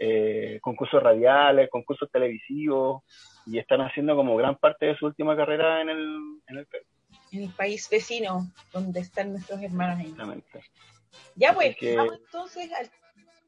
[0.00, 3.04] eh, concursos radiales, concursos televisivos,
[3.46, 6.18] y están haciendo como gran parte de su última carrera en el,
[6.48, 6.84] en el Perú.
[7.30, 10.06] En el país vecino, donde están nuestros hermanos ahí.
[10.06, 10.62] Exactamente.
[11.36, 12.90] Ya pues, que- vamos entonces al-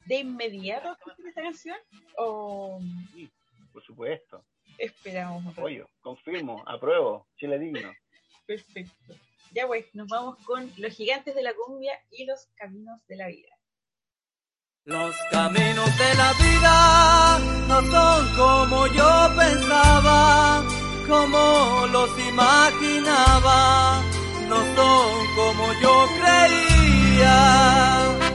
[0.07, 1.77] de inmediato a esta canción.
[2.17, 2.81] O
[3.15, 3.31] Sí,
[3.73, 4.45] por supuesto.
[4.79, 5.47] esperamos?
[5.47, 7.93] Apoyo, confirmo, apruebo, Chile digno.
[8.47, 9.15] Perfecto.
[9.53, 13.27] Ya pues, nos vamos con los gigantes de la cumbia y los caminos de la
[13.29, 13.49] vida.
[14.85, 20.63] Los caminos de la vida no son como yo pensaba,
[21.09, 24.03] como los imaginaba,
[24.49, 26.76] no son como yo creía.
[27.17, 28.26] Y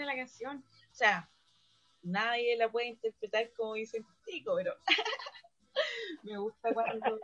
[0.00, 0.64] buena la canción.
[0.90, 1.30] O sea,
[2.02, 4.74] nadie la puede interpretar como dice el chico, pero
[6.22, 7.20] me gusta cuando.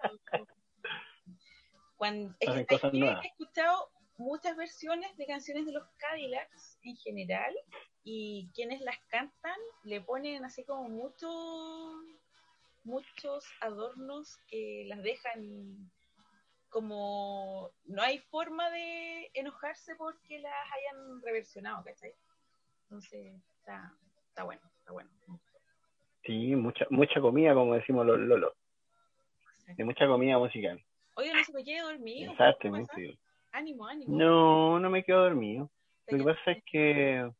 [1.96, 7.54] cuando es que, cosas he escuchado muchas versiones de canciones de los Cadillacs en general
[8.02, 11.94] y quienes las cantan le ponen así como muchos
[12.84, 15.90] muchos adornos que las dejan
[16.68, 22.14] como no hay forma de enojarse porque las hayan reversionado, ¿cachai?
[22.88, 23.92] Entonces, está,
[24.28, 25.10] está bueno, está bueno.
[26.24, 28.54] Sí, mucha, mucha comida, como decimos los Lolo.
[29.76, 30.80] De mucha comida musical.
[31.14, 32.32] Oye, no se me quede dormido.
[32.32, 33.18] Exactamente.
[33.52, 34.16] Ánimo, ánimo.
[34.16, 35.70] No, no me quedo dormido.
[36.08, 37.30] Lo que pasa es que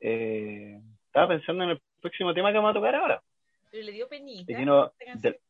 [0.00, 3.22] eh, estaba pensando en el próximo tema que vamos a tocar ahora.
[3.70, 4.58] Pero le dio penita.
[4.64, 5.40] No- de-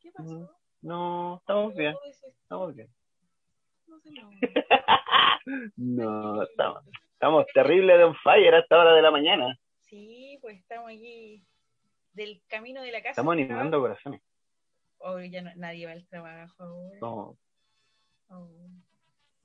[0.00, 0.50] ¿Qué pasó?
[0.82, 2.88] no, estamos bien, ese- estamos bien.
[3.86, 4.30] no sé, no.
[5.76, 6.82] No, estamos,
[7.16, 9.58] estamos terribles de on fire a esta hora de la mañana.
[9.80, 11.42] Sí, pues estamos aquí
[12.12, 13.10] del camino de la casa.
[13.12, 14.20] Estamos animando corazones.
[14.98, 16.98] Oh, ya no- nadie va al trabajo ahora.
[17.00, 17.38] No,
[18.28, 18.68] Oh.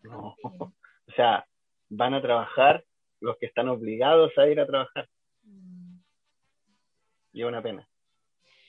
[0.04, 0.36] no.
[1.08, 1.46] O sea,
[1.90, 2.84] van a trabajar
[3.20, 5.10] los que están obligados a ir a trabajar.
[5.44, 5.98] Mm.
[7.34, 7.88] Y es una pena.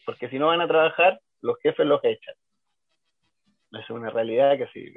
[0.04, 2.34] Porque si no van a trabajar, los jefes los echan.
[3.72, 4.92] Es una realidad que sí.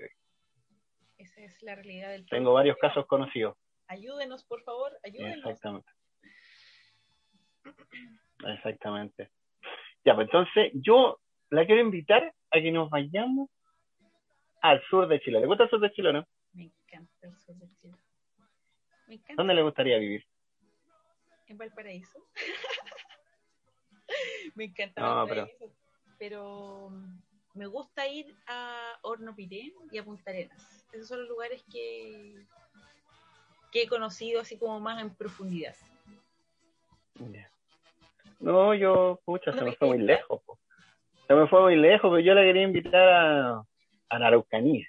[1.18, 3.56] Esa es la realidad del Tengo varios casos conocidos.
[3.88, 5.38] Ayúdenos, por favor, ayúdenos.
[5.38, 5.89] Exactamente.
[8.45, 9.31] Exactamente.
[10.03, 11.19] Ya, pues entonces yo
[11.49, 13.49] la quiero invitar a que nos vayamos
[14.61, 15.39] al sur de Chile.
[15.39, 16.27] ¿Le gusta el sur de Chile o no?
[16.53, 17.95] Me encanta el sur de Chile.
[19.07, 20.25] Me encanta ¿Dónde le gustaría vivir?
[21.47, 22.27] en Valparaíso.
[24.55, 25.71] me encanta No, Valparaíso.
[26.17, 26.89] Pero...
[26.89, 27.21] mm,
[27.55, 30.86] me gusta ir a Horno Pirén y a Punta Arenas.
[30.91, 32.45] Esos son los lugares que,
[33.76, 35.76] que he conocido así como más en profundidad.
[38.39, 40.41] No, yo, pucha, se me fue muy lejos.
[40.45, 40.57] po.
[41.28, 43.65] Se me fue muy lejos, pero yo la quería invitar a,
[44.07, 44.88] a la Araucanía.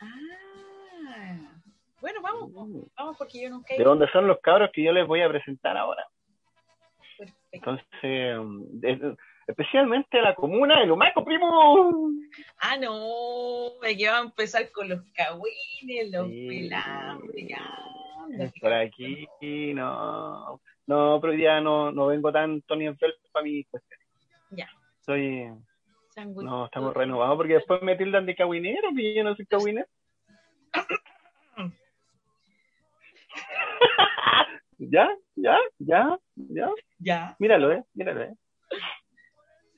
[0.00, 1.52] Ah.
[2.00, 2.66] Bueno, vamos, po.
[2.96, 3.90] vamos porque yo nunca he de ido.
[3.90, 6.04] donde son los cabros que yo les voy a presentar ahora.
[7.16, 7.38] Perfecto.
[7.52, 9.16] Entonces, de-
[9.46, 12.10] especialmente la comuna de Lumaco, primo.
[12.58, 16.48] Ah, no, aquí vamos a empezar con los cagüines, los Sí.
[16.48, 18.50] pelambres, ya.
[18.60, 19.28] Por aquí,
[19.74, 20.60] no.
[20.86, 24.06] No, pero día no, no vengo tanto ni enfermo para mis cuestiones.
[24.50, 24.68] Ya.
[25.00, 25.50] Soy,
[26.42, 29.86] no, estamos renovados porque después me tildan de cagüinero, y yo no soy cagüinero.
[34.78, 36.70] ya, ya, ya, ya.
[36.98, 37.36] Ya.
[37.38, 38.34] Míralo, eh, míralo, eh.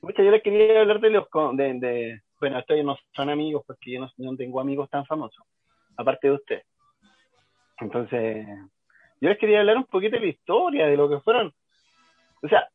[0.07, 3.91] Pucha, yo les quería hablar de los, de, de- bueno, estos no son amigos porque
[3.91, 5.43] yo no, no tengo amigos tan famosos,
[5.97, 6.61] aparte de usted.
[7.79, 8.47] Entonces,
[9.19, 11.53] yo les quería hablar un poquito de la historia, de lo que fueron.
[12.41, 12.67] O sea,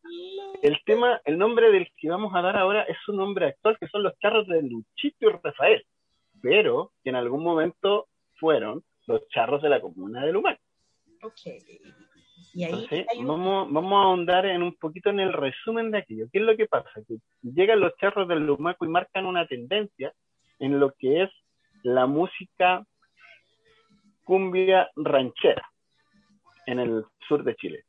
[0.63, 3.89] el tema, el nombre del que vamos a dar ahora es un nombre actual, que
[3.89, 5.85] son los charros de Luchito y Rafael,
[6.43, 10.59] pero que en algún momento fueron los charros de la comuna de Lumán.
[11.23, 11.41] Ok.
[12.55, 13.27] Y ahí Entonces, hay un...
[13.27, 16.27] vamos, vamos a ahondar en un poquito en el resumen de aquello.
[16.33, 16.91] ¿Qué es lo que pasa?
[17.07, 20.13] Que llegan los charros del Lumaco y marcan una tendencia
[20.59, 21.31] en lo que es
[21.83, 22.85] la música
[24.25, 25.69] cumbia ranchera
[26.67, 27.85] en el sur de Chile.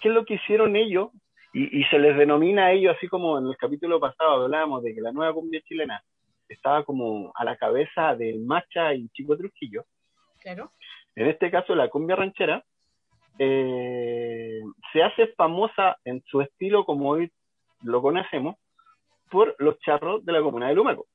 [0.00, 1.10] ¿Qué es lo que hicieron ellos?
[1.52, 4.94] Y, y se les denomina a ellos, así como en el capítulo pasado hablábamos de
[4.94, 6.00] que la nueva cumbia chilena
[6.48, 9.84] estaba como a la cabeza del Macha y Chico Trujillo.
[10.40, 10.72] Claro.
[11.16, 12.64] En este caso, la cumbia ranchera
[13.42, 14.60] eh,
[14.92, 17.32] se hace famosa en su estilo como hoy
[17.82, 18.56] lo conocemos
[19.30, 21.06] por los charros de la comuna de Lumaco.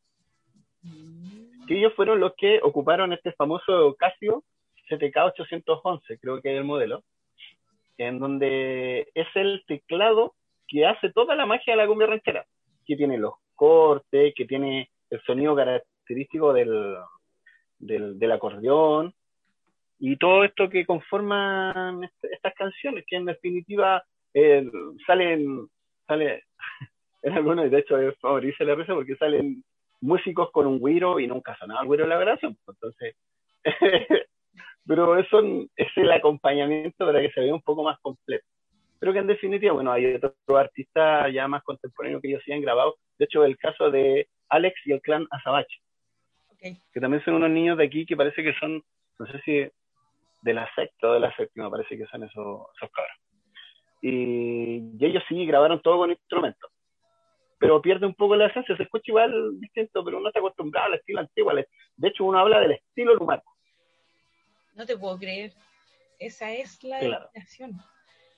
[0.82, 4.44] Mm, Que ellos fueron los que ocuparon este famoso Casio
[4.90, 7.04] CTK811, creo que es el modelo,
[8.00, 10.34] en donde es el teclado
[10.68, 12.44] que hace toda la magia de la cumbia ranchera,
[12.88, 16.96] que tiene los cortes, que tiene el sonido característico del,
[17.78, 19.14] del, del acordeón,
[20.00, 24.70] y todo esto que conforman est- estas canciones, que en definitiva eh,
[25.06, 25.68] salen,
[26.08, 26.44] sale,
[27.24, 29.64] en algunos, y de hecho es favorirse la risa porque salen
[30.02, 33.16] músicos con un güiro y nunca sonaba el güiro en la grabación, pues, entonces,
[34.86, 35.42] pero eso
[35.76, 38.46] es el acompañamiento para que se vea un poco más completo.
[39.00, 42.62] Pero que en definitiva, bueno, hay otros artistas ya más contemporáneos que ellos sí han
[42.62, 45.78] grabado, de hecho el caso de Alex y el clan Azabache
[46.94, 48.82] que también son unos niños de aquí que parece que son,
[49.20, 49.70] no sé si
[50.46, 53.18] de la sexta o de la séptima, parece que son esos, esos cabros.
[54.02, 56.70] Y, y ellos sí grabaron todo con instrumentos.
[57.58, 61.00] Pero pierde un poco la esencia, se escucha igual distinto, pero uno está acostumbrado al
[61.00, 61.50] estilo antiguo.
[61.50, 61.68] al-
[61.98, 63.52] De hecho, uno habla del estilo lumaco.
[64.76, 65.52] No te puedo creer.
[66.20, 67.30] Esa es la Claro.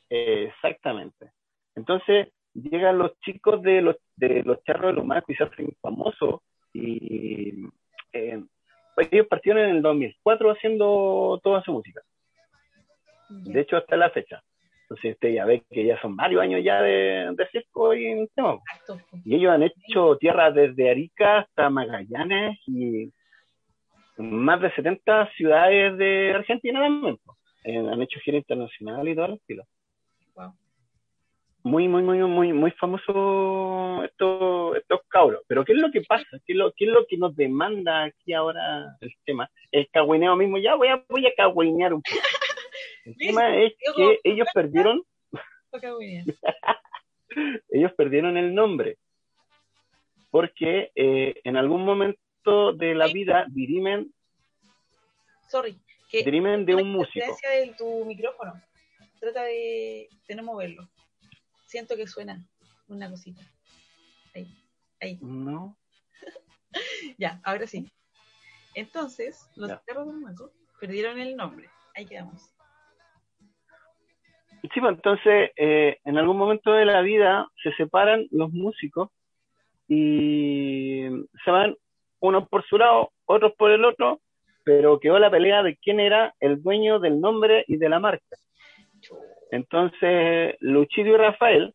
[0.09, 1.31] Eh, exactamente.
[1.75, 6.39] Entonces, llegan los chicos de los, de los charros de lumaco y se hacen famosos.
[6.73, 7.65] Y
[8.13, 8.41] eh,
[8.97, 12.01] ellos partieron en el 2004 haciendo toda su música.
[13.29, 14.41] De hecho, hasta la fecha.
[14.83, 18.27] Entonces, usted ya ve que ya son varios años ya de, de circo y en
[18.29, 18.57] tema.
[18.71, 18.99] Harto.
[19.25, 23.11] Y ellos han hecho tierra desde Arica hasta Magallanes y
[24.17, 27.19] más de 70 ciudades de Argentina también.
[27.65, 29.63] Eh, han hecho gira internacional y todo el estilo.
[30.35, 30.53] Wow.
[31.63, 35.41] Muy, muy, muy, muy, muy famoso estos, estos cabros.
[35.47, 36.25] Pero ¿qué es lo que pasa?
[36.45, 39.49] ¿Qué es lo, qué es lo que nos demanda aquí ahora el tema?
[39.71, 40.57] El cagüineo mismo.
[40.57, 42.17] Ya voy a, voy a cagüinear un poco.
[43.05, 45.01] El tema es que ellos perdieron
[47.69, 48.97] ellos perdieron el nombre
[50.29, 54.13] porque eh, en algún momento de la vida dirimen,
[55.49, 55.79] Sorry.
[56.09, 57.25] Que dirimen de un músico.
[57.25, 58.53] interferencia de tu micrófono.
[59.19, 60.87] Trata de, de no moverlo.
[61.67, 62.43] Siento que suena
[62.87, 63.41] una cosita.
[64.33, 64.47] Ahí,
[65.01, 65.19] ahí.
[65.21, 65.77] No,
[67.17, 67.91] Ya, ahora sí.
[68.73, 69.81] Entonces, los Ya.
[69.85, 71.69] perros del Maco perdieron el nombre.
[71.95, 72.53] Ahí quedamos.
[74.61, 79.09] Sí, pues entonces eh, en algún momento de la vida se separan los músicos
[79.87, 81.03] y
[81.43, 81.75] se van
[82.19, 84.21] unos por su lado, otros por el otro,
[84.63, 88.25] pero quedó la pelea de quién era el dueño del nombre y de la marca.
[89.51, 91.73] Entonces, Luchito y Rafael,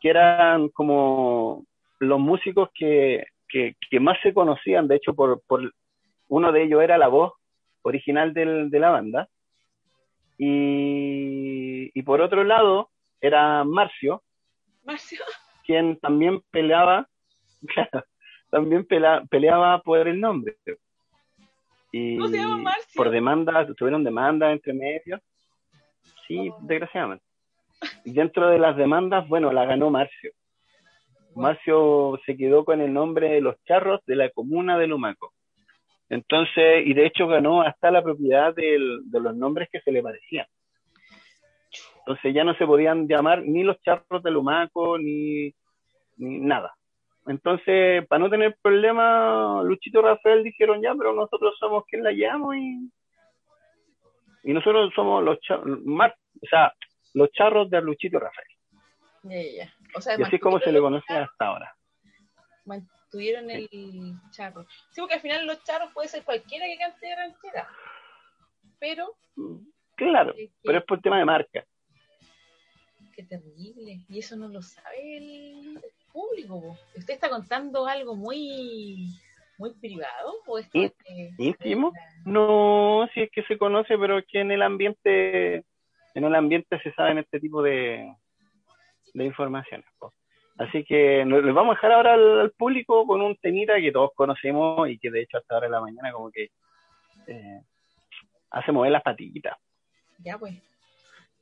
[0.00, 1.64] que eran como
[1.98, 5.72] los músicos que, que, que más se conocían, de hecho, por, por
[6.28, 7.32] uno de ellos era la voz
[7.82, 9.28] original del, de la banda,
[10.36, 12.90] y, y por otro lado
[13.20, 14.22] era Marcio,
[14.84, 15.24] Marcio,
[15.66, 17.08] quien también peleaba,
[17.74, 18.04] claro,
[18.50, 18.86] también
[19.28, 20.56] peleaba por el nombre.
[21.90, 22.92] Y ¿Cómo se llama Marcio?
[22.96, 25.20] por demanda, tuvieron demanda entre medios.
[26.28, 27.24] Sí, desgraciadamente.
[28.04, 30.30] Y dentro de las demandas, bueno, la ganó Marcio.
[31.34, 35.32] Marcio se quedó con el nombre de los charros de la comuna de Lumaco.
[36.08, 40.46] Entonces, y de hecho ganó hasta la propiedad de los nombres que se le parecían.
[42.00, 45.52] Entonces ya no se podían llamar ni los charros de Lumaco, ni,
[46.16, 46.74] ni nada.
[47.26, 52.54] Entonces, para no tener problema, Luchito Rafael dijeron ya, pero nosotros somos quien la llamo
[52.54, 52.90] y,
[54.44, 55.78] y nosotros somos los charros,
[56.42, 56.72] o sea,
[57.14, 58.48] los charros de Luchito Rafael.
[59.94, 61.74] O sea, Y así es como se le conoce hasta ahora.
[62.64, 63.68] Mantuvieron el
[64.30, 64.66] charro.
[64.90, 67.68] Sí, porque al final los charros puede ser cualquiera que cante ranchera.
[68.78, 69.16] Pero,
[69.96, 71.64] Claro, pero es por tema de marca.
[73.14, 74.04] qué terrible.
[74.08, 75.80] Y eso no lo sabe el,
[76.12, 76.76] público.
[76.96, 79.12] ¿Usted está contando algo muy
[79.58, 80.34] muy privado?
[80.46, 81.92] ¿O esto ¿In- es que- íntimo?
[82.24, 85.64] No, si es que se conoce, pero es que en el ambiente,
[86.18, 88.12] en el ambiente se saben este tipo de,
[89.14, 89.86] de informaciones.
[90.58, 93.92] Así que nos- les vamos a dejar ahora al, al público con un temita que
[93.92, 96.50] todos conocemos y que de hecho hasta ahora en la mañana como que
[97.28, 97.60] eh,
[98.50, 99.56] hace mover las patitas.
[100.18, 100.54] Ya, pues.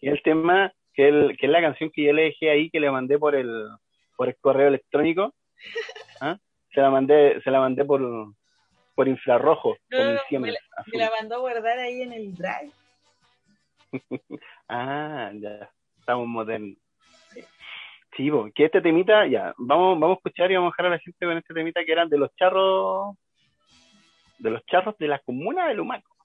[0.01, 2.81] Y el tema, que, el, que es la canción que yo le dejé ahí, que
[2.81, 3.69] le mandé por el,
[4.17, 5.33] por el correo electrónico,
[6.21, 6.37] ¿ah?
[6.75, 8.03] se la mandé, se la mandé por,
[8.95, 10.59] por infrarrojo, No, no, Siemens
[10.93, 12.71] Me la mandó a guardar ahí en el drive.
[14.69, 16.77] Ah, ya, estamos modernos.
[18.17, 20.99] Sí, que este temita, ya, vamos, vamos a escuchar y vamos a dejar a la
[20.99, 23.15] gente con este temita que eran de los charros,
[24.39, 26.17] de los charros de la comuna de Lumaco,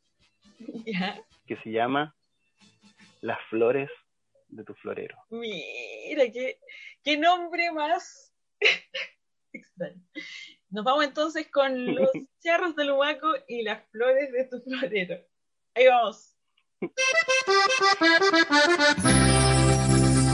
[0.85, 1.19] Ya.
[1.45, 2.15] que se llama
[3.19, 3.89] Las flores
[4.47, 5.17] de tu florero.
[5.29, 6.59] Mira, qué,
[7.03, 8.33] qué nombre más
[9.53, 10.01] extraño.
[10.69, 12.09] Nos vamos entonces con los
[12.39, 15.17] charros de Lumaco y las flores de tu florero.
[15.75, 16.37] Ahí vamos.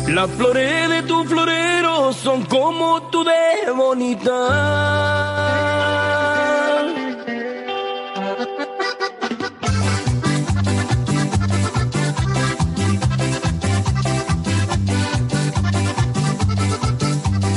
[0.08, 4.32] Las flores de tu florero son como tú de bonita.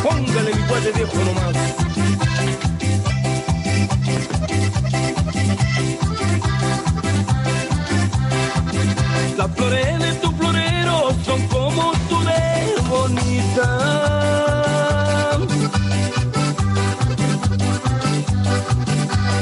[0.02, 2.29] Póngale mi cuate viejo nomás.
[9.40, 13.68] Las flores de tu florero son como tú de bonita.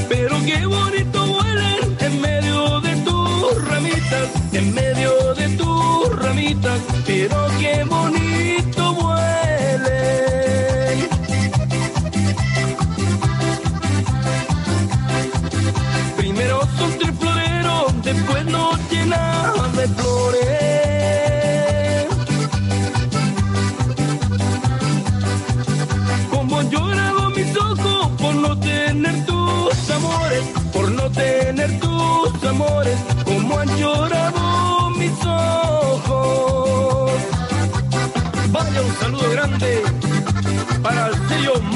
[0.09, 6.81] Pero qué bonito huelen en medio de tus ramitas, en medio de tus ramitas.
[7.05, 9.48] Pero qué bonito huelen.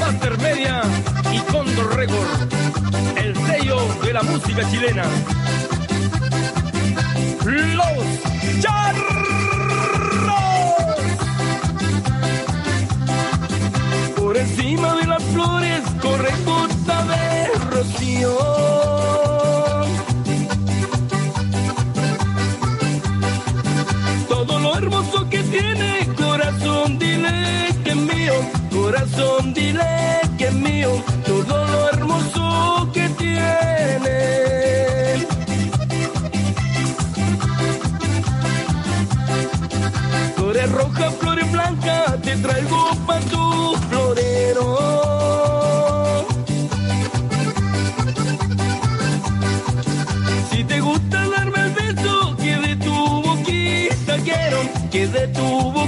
[0.05, 0.81] Master Media
[1.31, 2.27] y Condor Record,
[3.15, 5.03] el sello de la música chilena.
[7.45, 8.32] Los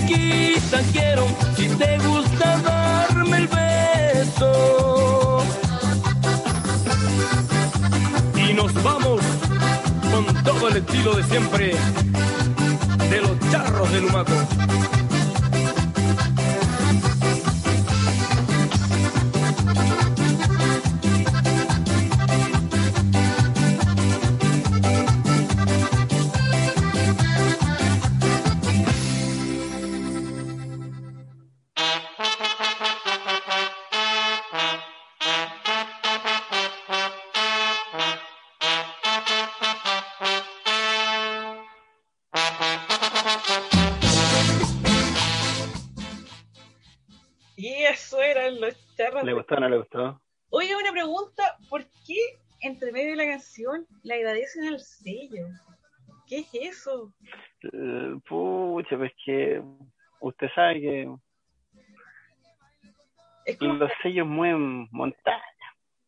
[0.05, 1.27] boquita quiero.
[1.55, 5.43] Si te gusta darme el beso.
[8.35, 9.21] Y nos vamos
[10.11, 11.75] con todo el estilo de siempre
[13.09, 14.33] de los charros de Lumaco.
[54.05, 55.47] Le agradecen al sello?
[56.27, 57.11] ¿Qué es eso?
[57.73, 59.61] Eh, pucha, pues que
[60.19, 61.15] usted sabe que
[63.45, 65.41] Es como, los sellos mueven montaña.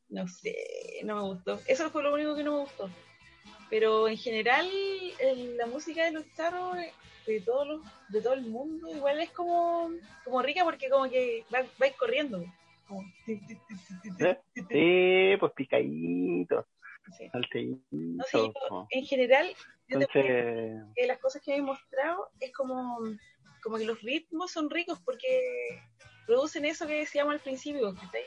[0.10, 0.56] no sé,
[1.04, 1.60] no me gustó.
[1.68, 2.90] Eso fue lo único que no me gustó.
[3.70, 4.68] Pero en general,
[5.20, 6.92] el- la música de los charros eh,
[7.26, 9.92] de todos los, de todo el mundo igual es como,
[10.24, 12.44] como rica porque como que va- vais corriendo.
[12.88, 13.02] Como.
[14.70, 16.66] Sí, pues picadito,
[17.16, 17.30] Sí.
[17.92, 18.88] No yo, po.
[18.90, 19.48] en general,
[19.88, 23.00] yo te Entonces, que las cosas que me he mostrado es como,
[23.64, 25.82] como que los ritmos son ricos porque
[26.26, 28.24] producen eso que decíamos al principio, ¿cachai?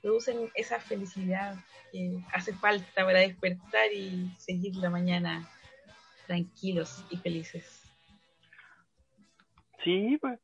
[0.00, 1.56] producen esa felicidad
[1.92, 5.48] que hace falta para despertar y seguir la mañana
[6.26, 7.82] tranquilos y felices.
[9.82, 10.38] sí, pues.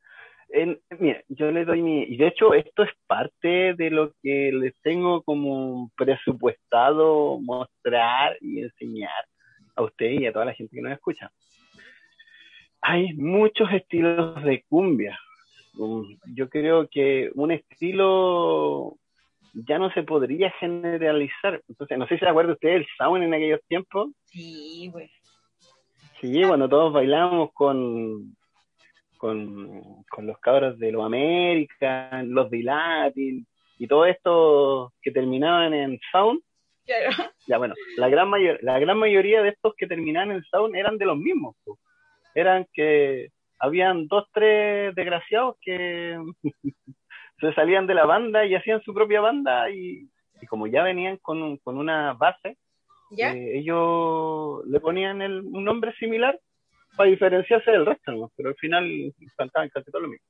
[0.49, 2.03] En, mira, yo le doy mi.
[2.05, 8.61] Y de hecho, esto es parte de lo que les tengo como presupuestado mostrar y
[8.61, 9.25] enseñar
[9.75, 11.31] a usted y a toda la gente que nos escucha.
[12.81, 15.19] Hay muchos estilos de cumbia.
[15.77, 18.97] Um, Yo creo que un estilo
[19.53, 21.63] ya no se podría generalizar.
[21.69, 24.11] Entonces, no sé si se acuerda usted del sound en aquellos tiempos.
[24.27, 25.11] Sí, pues.
[26.21, 28.37] Sí, cuando todos bailamos con,
[29.17, 33.47] con, con los cabros de los American, los de Latin
[33.79, 36.41] y todo esto que terminaban en sound.
[36.85, 37.31] Claro.
[37.47, 40.99] Ya bueno, la gran, mayor, la gran mayoría de estos que terminaban en sound eran
[40.99, 41.57] de los mismos.
[42.35, 46.19] Eran que habían dos, tres desgraciados que
[47.41, 50.09] se salían de la banda y hacían su propia banda y,
[50.41, 52.57] y como ya venían con, con una base,
[53.11, 53.33] ¿Ya?
[53.33, 56.39] eh, ellos le ponían el- un nombre similar
[56.97, 58.31] para diferenciarse del resto, ¿no?
[58.37, 60.27] pero al final cantaban casi todo lo mismo.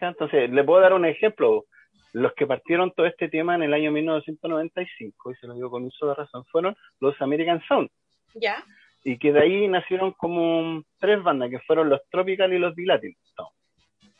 [0.00, 1.64] Entonces, le puedo dar un ejemplo.
[2.12, 5.84] Los que partieron todo este tema en el año 1995, y se lo digo con
[5.84, 7.90] uso de razón, fueron los American Sound.
[8.34, 8.64] ¿Ya?
[9.04, 13.14] Y que de ahí nacieron como tres bandas, que fueron los Tropical y los Bilatin.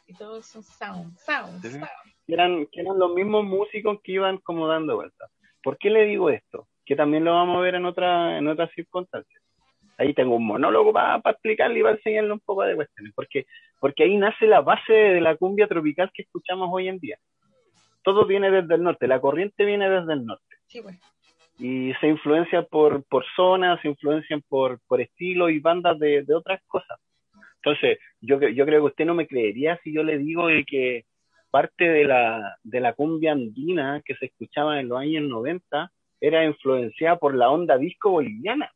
[0.09, 1.71] Y todos son sound, sound, Sí.
[1.71, 1.87] sound.
[2.27, 5.31] que eran, que eran los mismos músicos que iban como dando vueltas.
[5.63, 6.69] ¿Por qué le digo esto?
[6.85, 9.36] Que también lo vamos a ver en otra, en otras circunstancias.
[9.99, 13.47] Ahí tengo un monólogo para explicarle y para enseñarle un poco de cuestiones, porque,
[13.81, 17.19] porque ahí nace la base de la cumbia tropical que escuchamos hoy en día.
[18.03, 21.01] Todo viene desde el norte, la corriente viene desde el norte Sí, pues.
[21.59, 26.35] y se influencia por, por zonas, se influencian por, por estilos y bandas de, de
[26.35, 27.01] otras cosas.
[27.67, 31.05] Entonces, yo, yo creo que usted no me creería si yo le digo que
[31.51, 35.91] parte de la, de la cumbia andina que se escuchaba en los años 90
[36.21, 38.71] era influenciada por la onda disco boliviana.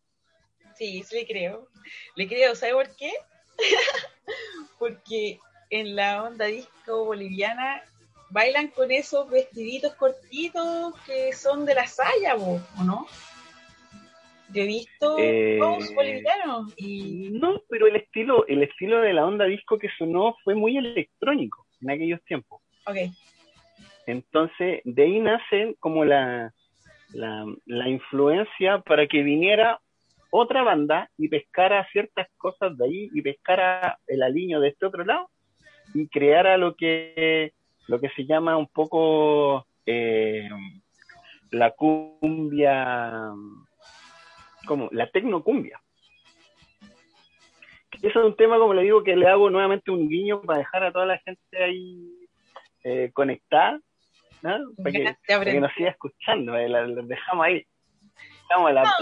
[0.81, 1.69] Sí, sí le creo.
[2.17, 3.13] Le creo, ¿sabe por qué?
[4.79, 7.83] Porque en la onda disco boliviana
[8.31, 13.07] bailan con esos vestiditos cortitos que son de la saya, ¿o no?
[14.55, 15.59] Yo he visto Eh,
[15.95, 20.55] bolivianos y No, pero el estilo, el estilo de la onda disco que sonó fue
[20.55, 22.63] muy electrónico en aquellos tiempos.
[22.87, 22.97] ok,
[24.07, 26.55] Entonces, de ahí nace como la,
[27.13, 29.79] la, la influencia para que viniera
[30.31, 35.05] otra banda y pescara ciertas cosas de ahí y pescara el aliño de este otro
[35.05, 35.29] lado
[35.95, 37.53] y creara lo que,
[37.89, 40.49] lo que se llama un poco eh,
[41.51, 43.31] la cumbia,
[44.67, 45.81] como la tecnocumbia.
[48.03, 50.85] Eso es un tema, como le digo, que le hago nuevamente un guiño para dejar
[50.85, 52.09] a toda la gente ahí
[52.83, 53.79] eh, conectada,
[54.43, 54.59] ¿no?
[54.83, 56.57] para, que, para nos siga escuchando.
[56.57, 57.67] eh, la, la dejamos ahí.
[58.51, 58.93] Dejamos la-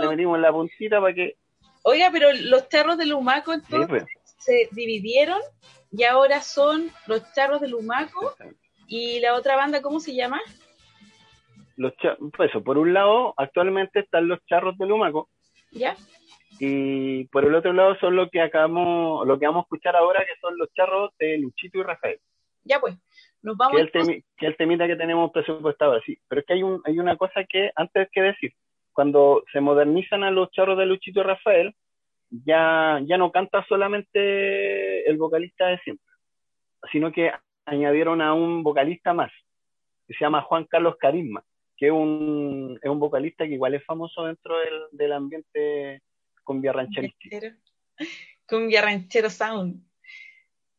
[0.00, 1.36] le metimos la puntita para que.
[1.82, 4.34] Oiga, pero los charros de Lumaco Sí, entonces pues.
[4.38, 5.38] se dividieron
[5.92, 8.34] y ahora son los charros de Lumaco
[8.86, 10.40] y la otra banda, ¿cómo se llama?
[11.76, 11.92] Los
[12.36, 15.28] pues eso, por un lado, actualmente están los charros de Lumaco,
[15.70, 15.94] ¿Ya?
[16.58, 20.20] y por el otro lado son lo que acabamos, lo que vamos a escuchar ahora,
[20.24, 22.18] que son los charros de Luchito y Rafael.
[22.64, 22.96] Ya pues,
[23.42, 26.18] nos que vamos es el, temi- que el temita que tenemos presupuestado así.
[26.26, 28.52] Pero es que hay, un, hay una cosa que antes que decir,
[28.98, 31.72] cuando se modernizan a los charros de Luchito y Rafael,
[32.30, 36.04] ya, ya no canta solamente el vocalista de siempre,
[36.90, 37.30] sino que
[37.64, 39.30] añadieron a un vocalista más,
[40.04, 41.44] que se llama Juan Carlos Carisma,
[41.76, 46.02] que es un, es un vocalista que igual es famoso dentro del, del ambiente
[46.42, 47.36] cumbia rancherístico.
[48.48, 49.80] Cumbia ranchero sound.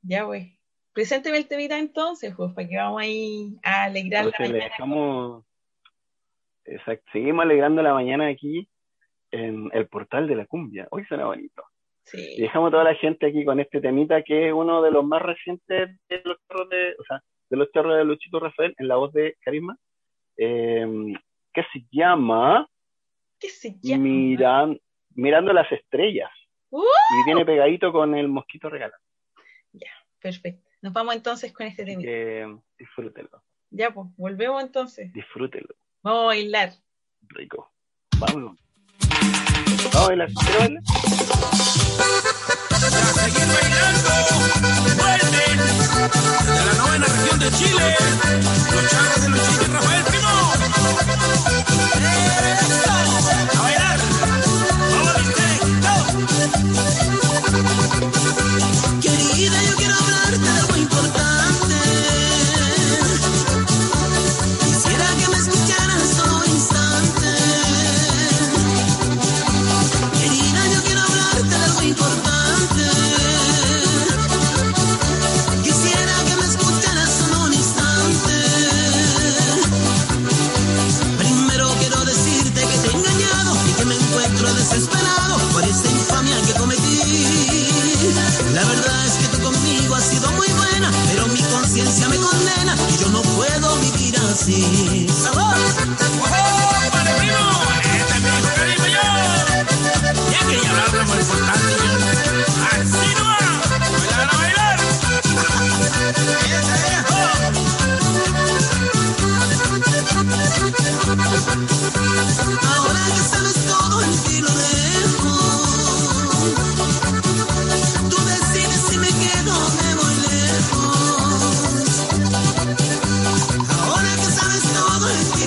[0.01, 0.59] Ya, güey.
[0.91, 4.71] Presénteme el temita entonces, pues, para que vamos ahí a alegrar la Entonces le mañana.
[4.71, 5.45] dejamos,
[6.69, 7.05] Exacto.
[7.11, 8.69] Seguimos alegrando la mañana aquí
[9.31, 10.87] en el portal de la cumbia.
[10.91, 11.63] Hoy suena bonito.
[12.03, 12.35] Sí.
[12.37, 15.05] Y dejamos a toda la gente aquí con este temita que es uno de los
[15.05, 18.87] más recientes de los charros de, o sea, de, los charros de Luchito Rafael en
[18.87, 19.77] la voz de Carisma.
[20.37, 21.13] Em,
[21.53, 22.67] que se llama?
[23.39, 24.03] ¿Qué se llama?
[24.03, 24.79] Miran,
[25.15, 26.31] mirando las estrellas.
[26.69, 26.81] ¡Uh!
[26.81, 29.01] Y viene pegadito con el mosquito regalado.
[29.73, 30.67] Ya, perfecto.
[30.81, 32.09] Nos vamos entonces con este temita.
[32.09, 33.43] Eh, disfrútelo.
[33.71, 35.11] Ya, pues, volvemos entonces.
[35.13, 35.75] Disfrútelo.
[36.03, 36.73] Vamos a bailar.
[37.29, 37.71] Rico.
[38.17, 38.57] Vamos.
[39.93, 40.29] Vamos a bailar.
[40.33, 40.83] ¿Quieres bailar?
[42.69, 44.09] Para seguir bailando,
[44.97, 45.59] vuelven
[46.45, 47.95] de la novena región de Chile,
[48.71, 50.03] los charros de Luchito y Rafael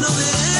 [0.02, 0.51] in a.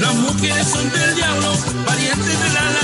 [0.00, 1.52] Las mujeres son del diablo,
[1.84, 2.81] parientes de la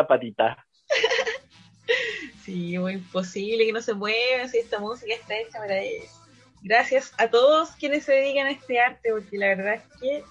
[0.00, 0.66] la patita.
[2.44, 6.20] sí, muy imposible que no se mueva si esta música está hecha para eso.
[6.62, 10.24] Gracias a todos quienes se dedican a este arte, porque la verdad es que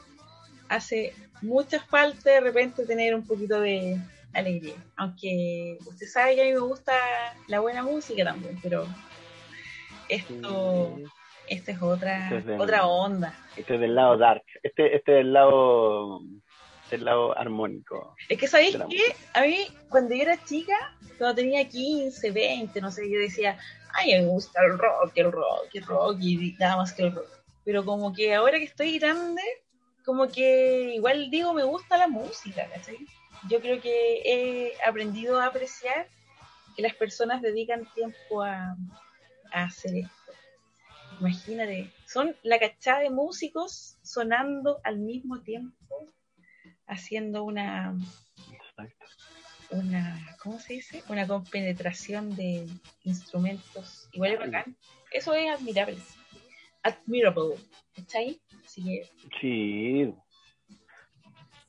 [0.67, 3.97] hace mucha falta de repente tener un poquito de
[4.33, 4.75] alegría.
[4.97, 6.93] Aunque usted sabe que a mí me gusta
[7.47, 8.85] la buena música también, pero
[10.07, 10.97] esto,
[11.47, 13.33] esta es otra, Este es del- otra onda.
[13.55, 14.43] Este es del lado dark.
[14.61, 16.21] Este, este es del lado,
[16.89, 18.15] del lado armónico.
[18.27, 19.15] Es que, ¿sabéis qué?
[19.33, 20.75] A mí, cuando yo era chica,
[21.17, 23.57] cuando tenía 15, 20, no sé, yo decía,
[23.93, 27.29] ay, me gusta el rock, el rock, el rock, y nada más que el rock.
[27.65, 29.41] Pero como que ahora que estoy grande,
[30.05, 32.97] como que igual digo, me gusta la música, ¿cachai?
[33.49, 36.07] Yo creo que he aprendido a apreciar
[36.75, 38.75] que las personas dedican tiempo a,
[39.51, 40.31] a hacer esto.
[41.19, 46.07] Imagínate, son la cachada de músicos sonando al mismo tiempo,
[46.89, 47.93] haciendo una,
[48.51, 49.05] Exacto.
[49.71, 51.03] una, ¿cómo se dice?
[51.07, 52.67] Una compenetración de
[53.03, 54.09] instrumentos.
[54.11, 54.75] Igual es bacán.
[55.11, 55.97] Eso es admirable.
[56.83, 57.55] Admirable.
[57.95, 58.41] ¿Está ahí?
[58.65, 59.09] Así que,
[59.39, 60.13] Sí.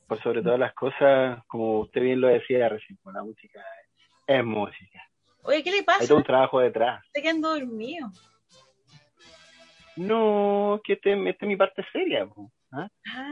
[0.07, 3.63] Por sobre todas las cosas, como usted bien lo decía recién, pues, la música
[4.27, 5.01] es música.
[5.43, 6.07] oye, ¿qué le Hay pasa?
[6.07, 7.01] todo un trabajo detrás.
[7.05, 8.11] Está quedando dormido.
[9.95, 12.25] No, que este, esta es mi parte seria.
[12.25, 12.87] po, ¿ah?
[13.13, 13.31] Ah,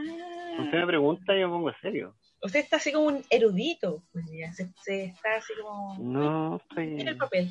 [0.60, 2.14] Usted me pregunta y yo me pongo serio.
[2.42, 4.02] usted está así como un erudito.
[4.12, 4.26] Pues
[4.56, 5.96] se, se está así como...
[5.98, 7.14] No, Mira el estoy...
[7.16, 7.48] papel.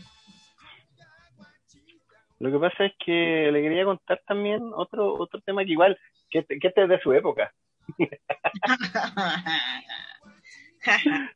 [2.40, 5.98] Lo que pasa es que le quería contar también otro otro tema que igual,
[6.30, 7.52] que, este- que este es de su época.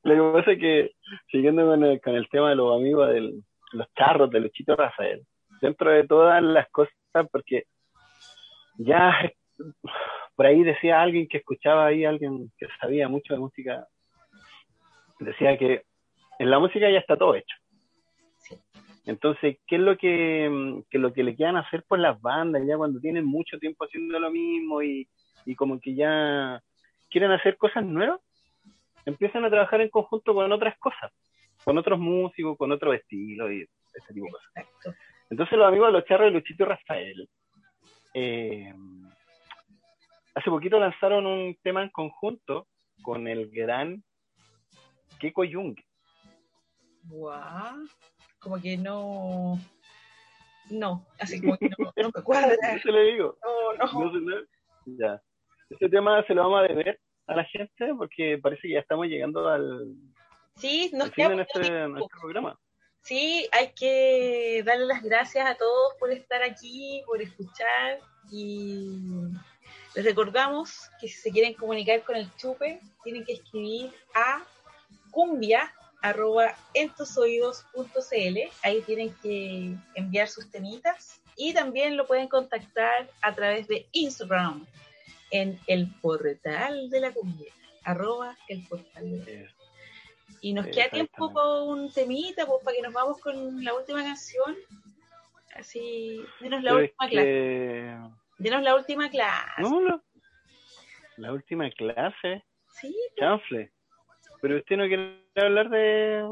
[0.03, 0.91] Lo que pasa es que,
[1.29, 3.41] siguiendo con el, con el tema de los amigos de
[3.73, 5.25] los charros de Luchito Rafael,
[5.61, 6.93] dentro de todas las cosas,
[7.31, 7.63] porque
[8.77, 9.13] ya
[10.35, 13.87] por ahí decía alguien que escuchaba ahí, alguien que sabía mucho de música,
[15.19, 15.83] decía que
[16.39, 17.55] en la música ya está todo hecho.
[18.37, 18.55] Sí.
[19.05, 22.63] Entonces, ¿qué es lo que, mm, que lo que le quedan hacer por las bandas
[22.65, 25.07] ya cuando tienen mucho tiempo haciendo lo mismo y,
[25.45, 26.61] y como que ya
[27.09, 28.19] quieren hacer cosas nuevas?
[29.05, 31.11] Empiezan a trabajar en conjunto con otras cosas,
[31.63, 33.61] con otros músicos, con otros estilos y
[33.93, 34.97] ese tipo de cosas.
[35.29, 37.29] Entonces los amigos de los charros de Luchito y Rafael
[38.13, 38.73] eh,
[40.35, 42.67] hace poquito lanzaron un tema en conjunto
[43.01, 44.03] con el gran
[45.19, 45.75] Kiko Jung.
[47.03, 47.85] Guau.
[48.39, 49.59] Como que no...
[50.69, 52.53] No, así como que no, no me cuadra.
[52.77, 53.37] Eso le digo.
[53.43, 54.05] No, no.
[54.05, 54.97] No sé, no.
[54.97, 55.21] Ya.
[55.69, 59.07] Este tema se lo vamos a deber a la gente porque parece que ya estamos
[59.07, 59.93] llegando al,
[60.55, 61.87] Sí, nos al fin tiempo.
[61.87, 62.59] nuestro programa.
[63.01, 67.99] Sí, hay que darle las gracias a todos por estar aquí, por escuchar
[68.31, 68.97] y
[69.95, 74.43] les recordamos que si se quieren comunicar con el chupe, tienen que escribir a
[75.11, 75.71] cumbia
[76.01, 81.21] arroba entusoidos.cl, ahí tienen que enviar sus temitas.
[81.35, 84.65] Y también lo pueden contactar a través de Instagram
[85.31, 87.51] en el portal de la cumbia,
[87.83, 89.49] arroba el portal de la Eh,
[90.41, 94.03] y nos queda tiempo con un temita, pues, para que nos vamos con la última
[94.03, 94.55] canción.
[95.55, 97.25] Así, denos la última clase.
[97.25, 97.97] que-
[98.43, 99.61] Denos la última clase.
[99.61, 100.03] No, no.
[101.17, 103.71] La última clase, Sí, chanfle.
[104.41, 106.23] Pero usted no quiere hablar de,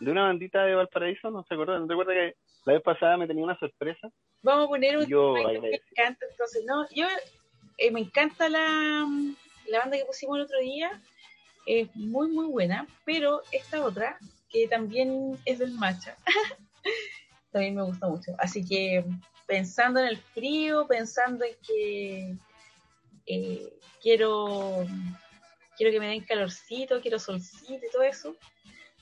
[0.00, 1.78] de una bandita de Valparaíso, ¿no se acuerda?
[1.78, 2.34] ¿No te acuerdas que
[2.64, 4.08] la vez pasada me tenía una sorpresa?
[4.42, 6.26] vamos a poner un Yo tema que me encanta.
[6.28, 7.06] Entonces, no, yo
[7.78, 9.06] eh, me encanta la,
[9.68, 11.00] la banda que pusimos el otro día.
[11.66, 12.88] Es muy, muy buena.
[13.04, 16.16] Pero esta otra, que también es del Macha,
[17.52, 18.32] también me gusta mucho.
[18.38, 19.04] Así que
[19.46, 22.36] pensando en el frío, pensando en que
[23.26, 24.86] eh, quiero
[25.76, 28.36] quiero que me den calorcito, quiero solcito y todo eso,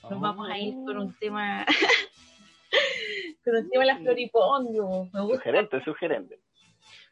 [0.09, 1.65] nos vamos a ir con un tema
[3.43, 5.09] con un tema de la floripondio.
[5.13, 5.37] Me gusta.
[5.37, 6.39] Sugerente, sugerente.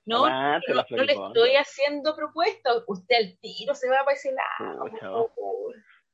[0.05, 2.83] No, no, le estoy haciendo propuestas.
[2.87, 5.31] Usted al tiro se va para ese lado.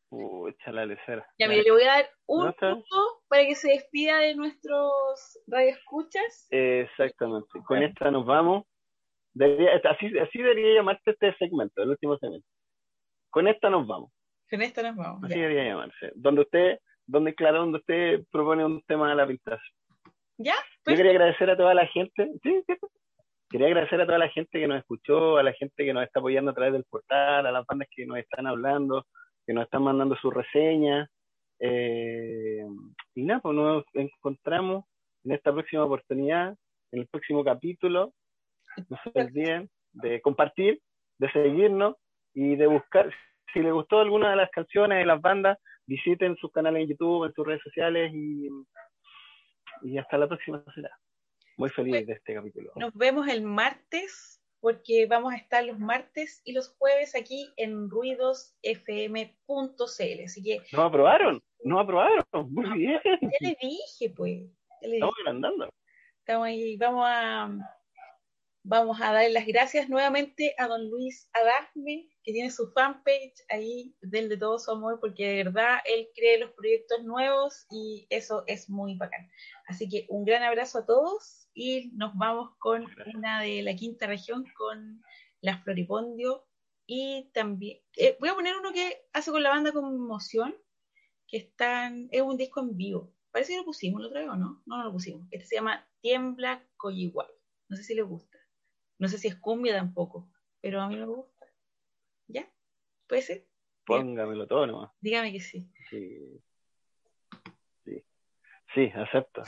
[0.10, 1.28] Pucha, la lecera.
[1.40, 6.48] Ya, mire, le voy a dar un punto para que se despida de nuestros radioescuchas.
[6.52, 7.48] Exactamente.
[7.66, 8.64] Con esta nos vamos.
[9.34, 12.48] Debería- así, así debería llamarse este segmento, el último segmento.
[13.30, 14.12] Con esta nos vamos.
[14.50, 15.24] Con esto nos vamos.
[15.24, 15.42] Así Ya.
[15.42, 16.12] debería llamarse.
[16.16, 19.62] Donde usted, donde claro, donde usted propone un tema a la pintaza.
[20.38, 20.54] ¿Ya?
[20.54, 22.32] Yo Pues, quería agradecer a toda la gente.
[22.44, 22.88] Sí, sí, sí.
[23.50, 26.20] Quería agradecer a toda la gente que nos escuchó, a la gente que nos está
[26.20, 29.06] apoyando a través del portal, a las bandas que nos están hablando,
[29.46, 31.10] que nos están mandando sus reseñas.
[31.60, 32.66] Eh,
[33.16, 34.86] y nada, pues nos encontramos
[35.24, 36.56] en esta próxima oportunidad,
[36.92, 38.14] en el próximo capítulo.
[38.90, 40.82] No se olviden de compartir,
[41.18, 41.96] de seguirnos
[42.34, 43.10] y de buscar.
[43.54, 47.26] si les gustó alguna de las canciones de las bandas, visiten sus canales en YouTube,
[47.26, 48.50] en sus redes sociales y,
[49.84, 50.92] y hasta la próxima será.
[51.58, 52.74] Muy feliz de este capítulo.
[52.76, 57.88] Nos vemos el martes porque vamos a estar los martes y los jueves aquí en
[57.88, 60.24] ruidosfm.cl.
[60.26, 62.26] Así que Nos aprobaron, nos aprobaron.
[62.50, 63.00] Muy bien.
[63.22, 64.42] ya le dije, pues.
[64.82, 64.96] ya le dije.
[64.96, 65.70] Estamos agrandando.
[66.18, 66.78] Estamos ahí.
[66.78, 67.52] Vamos a,
[68.68, 73.96] vamos a darle las gracias nuevamente a don Luis Adasme, que tiene su fanpage ahí
[74.02, 78.44] del de todo su amor, porque de verdad él cree los proyectos nuevos y eso
[78.48, 79.30] es muy bacán.
[79.68, 82.86] Así que un gran abrazo a todos y nos vamos con
[83.16, 85.02] una de la quinta región, con
[85.42, 86.48] la Floripondio.
[86.88, 90.56] Y también, eh, voy a poner uno que hace con la banda Conmoción,
[91.28, 93.14] que están, es un disco en vivo.
[93.32, 94.64] Parece que lo pusimos el otro día o no.
[94.66, 95.28] No, no lo pusimos.
[95.30, 97.28] Este se llama Tiembla Coyiguay.
[97.70, 98.35] No sé si le gusta.
[98.98, 100.30] No sé si es cumbia tampoco,
[100.62, 101.46] pero a mí me gusta.
[102.28, 102.50] ¿Ya?
[103.08, 103.48] ¿Puede ser?
[103.86, 104.92] Póngamelo todo nomás.
[105.02, 105.70] Dígame que sí.
[105.90, 106.42] Sí.
[107.86, 108.04] Sí.
[108.74, 109.44] Sí, acepto.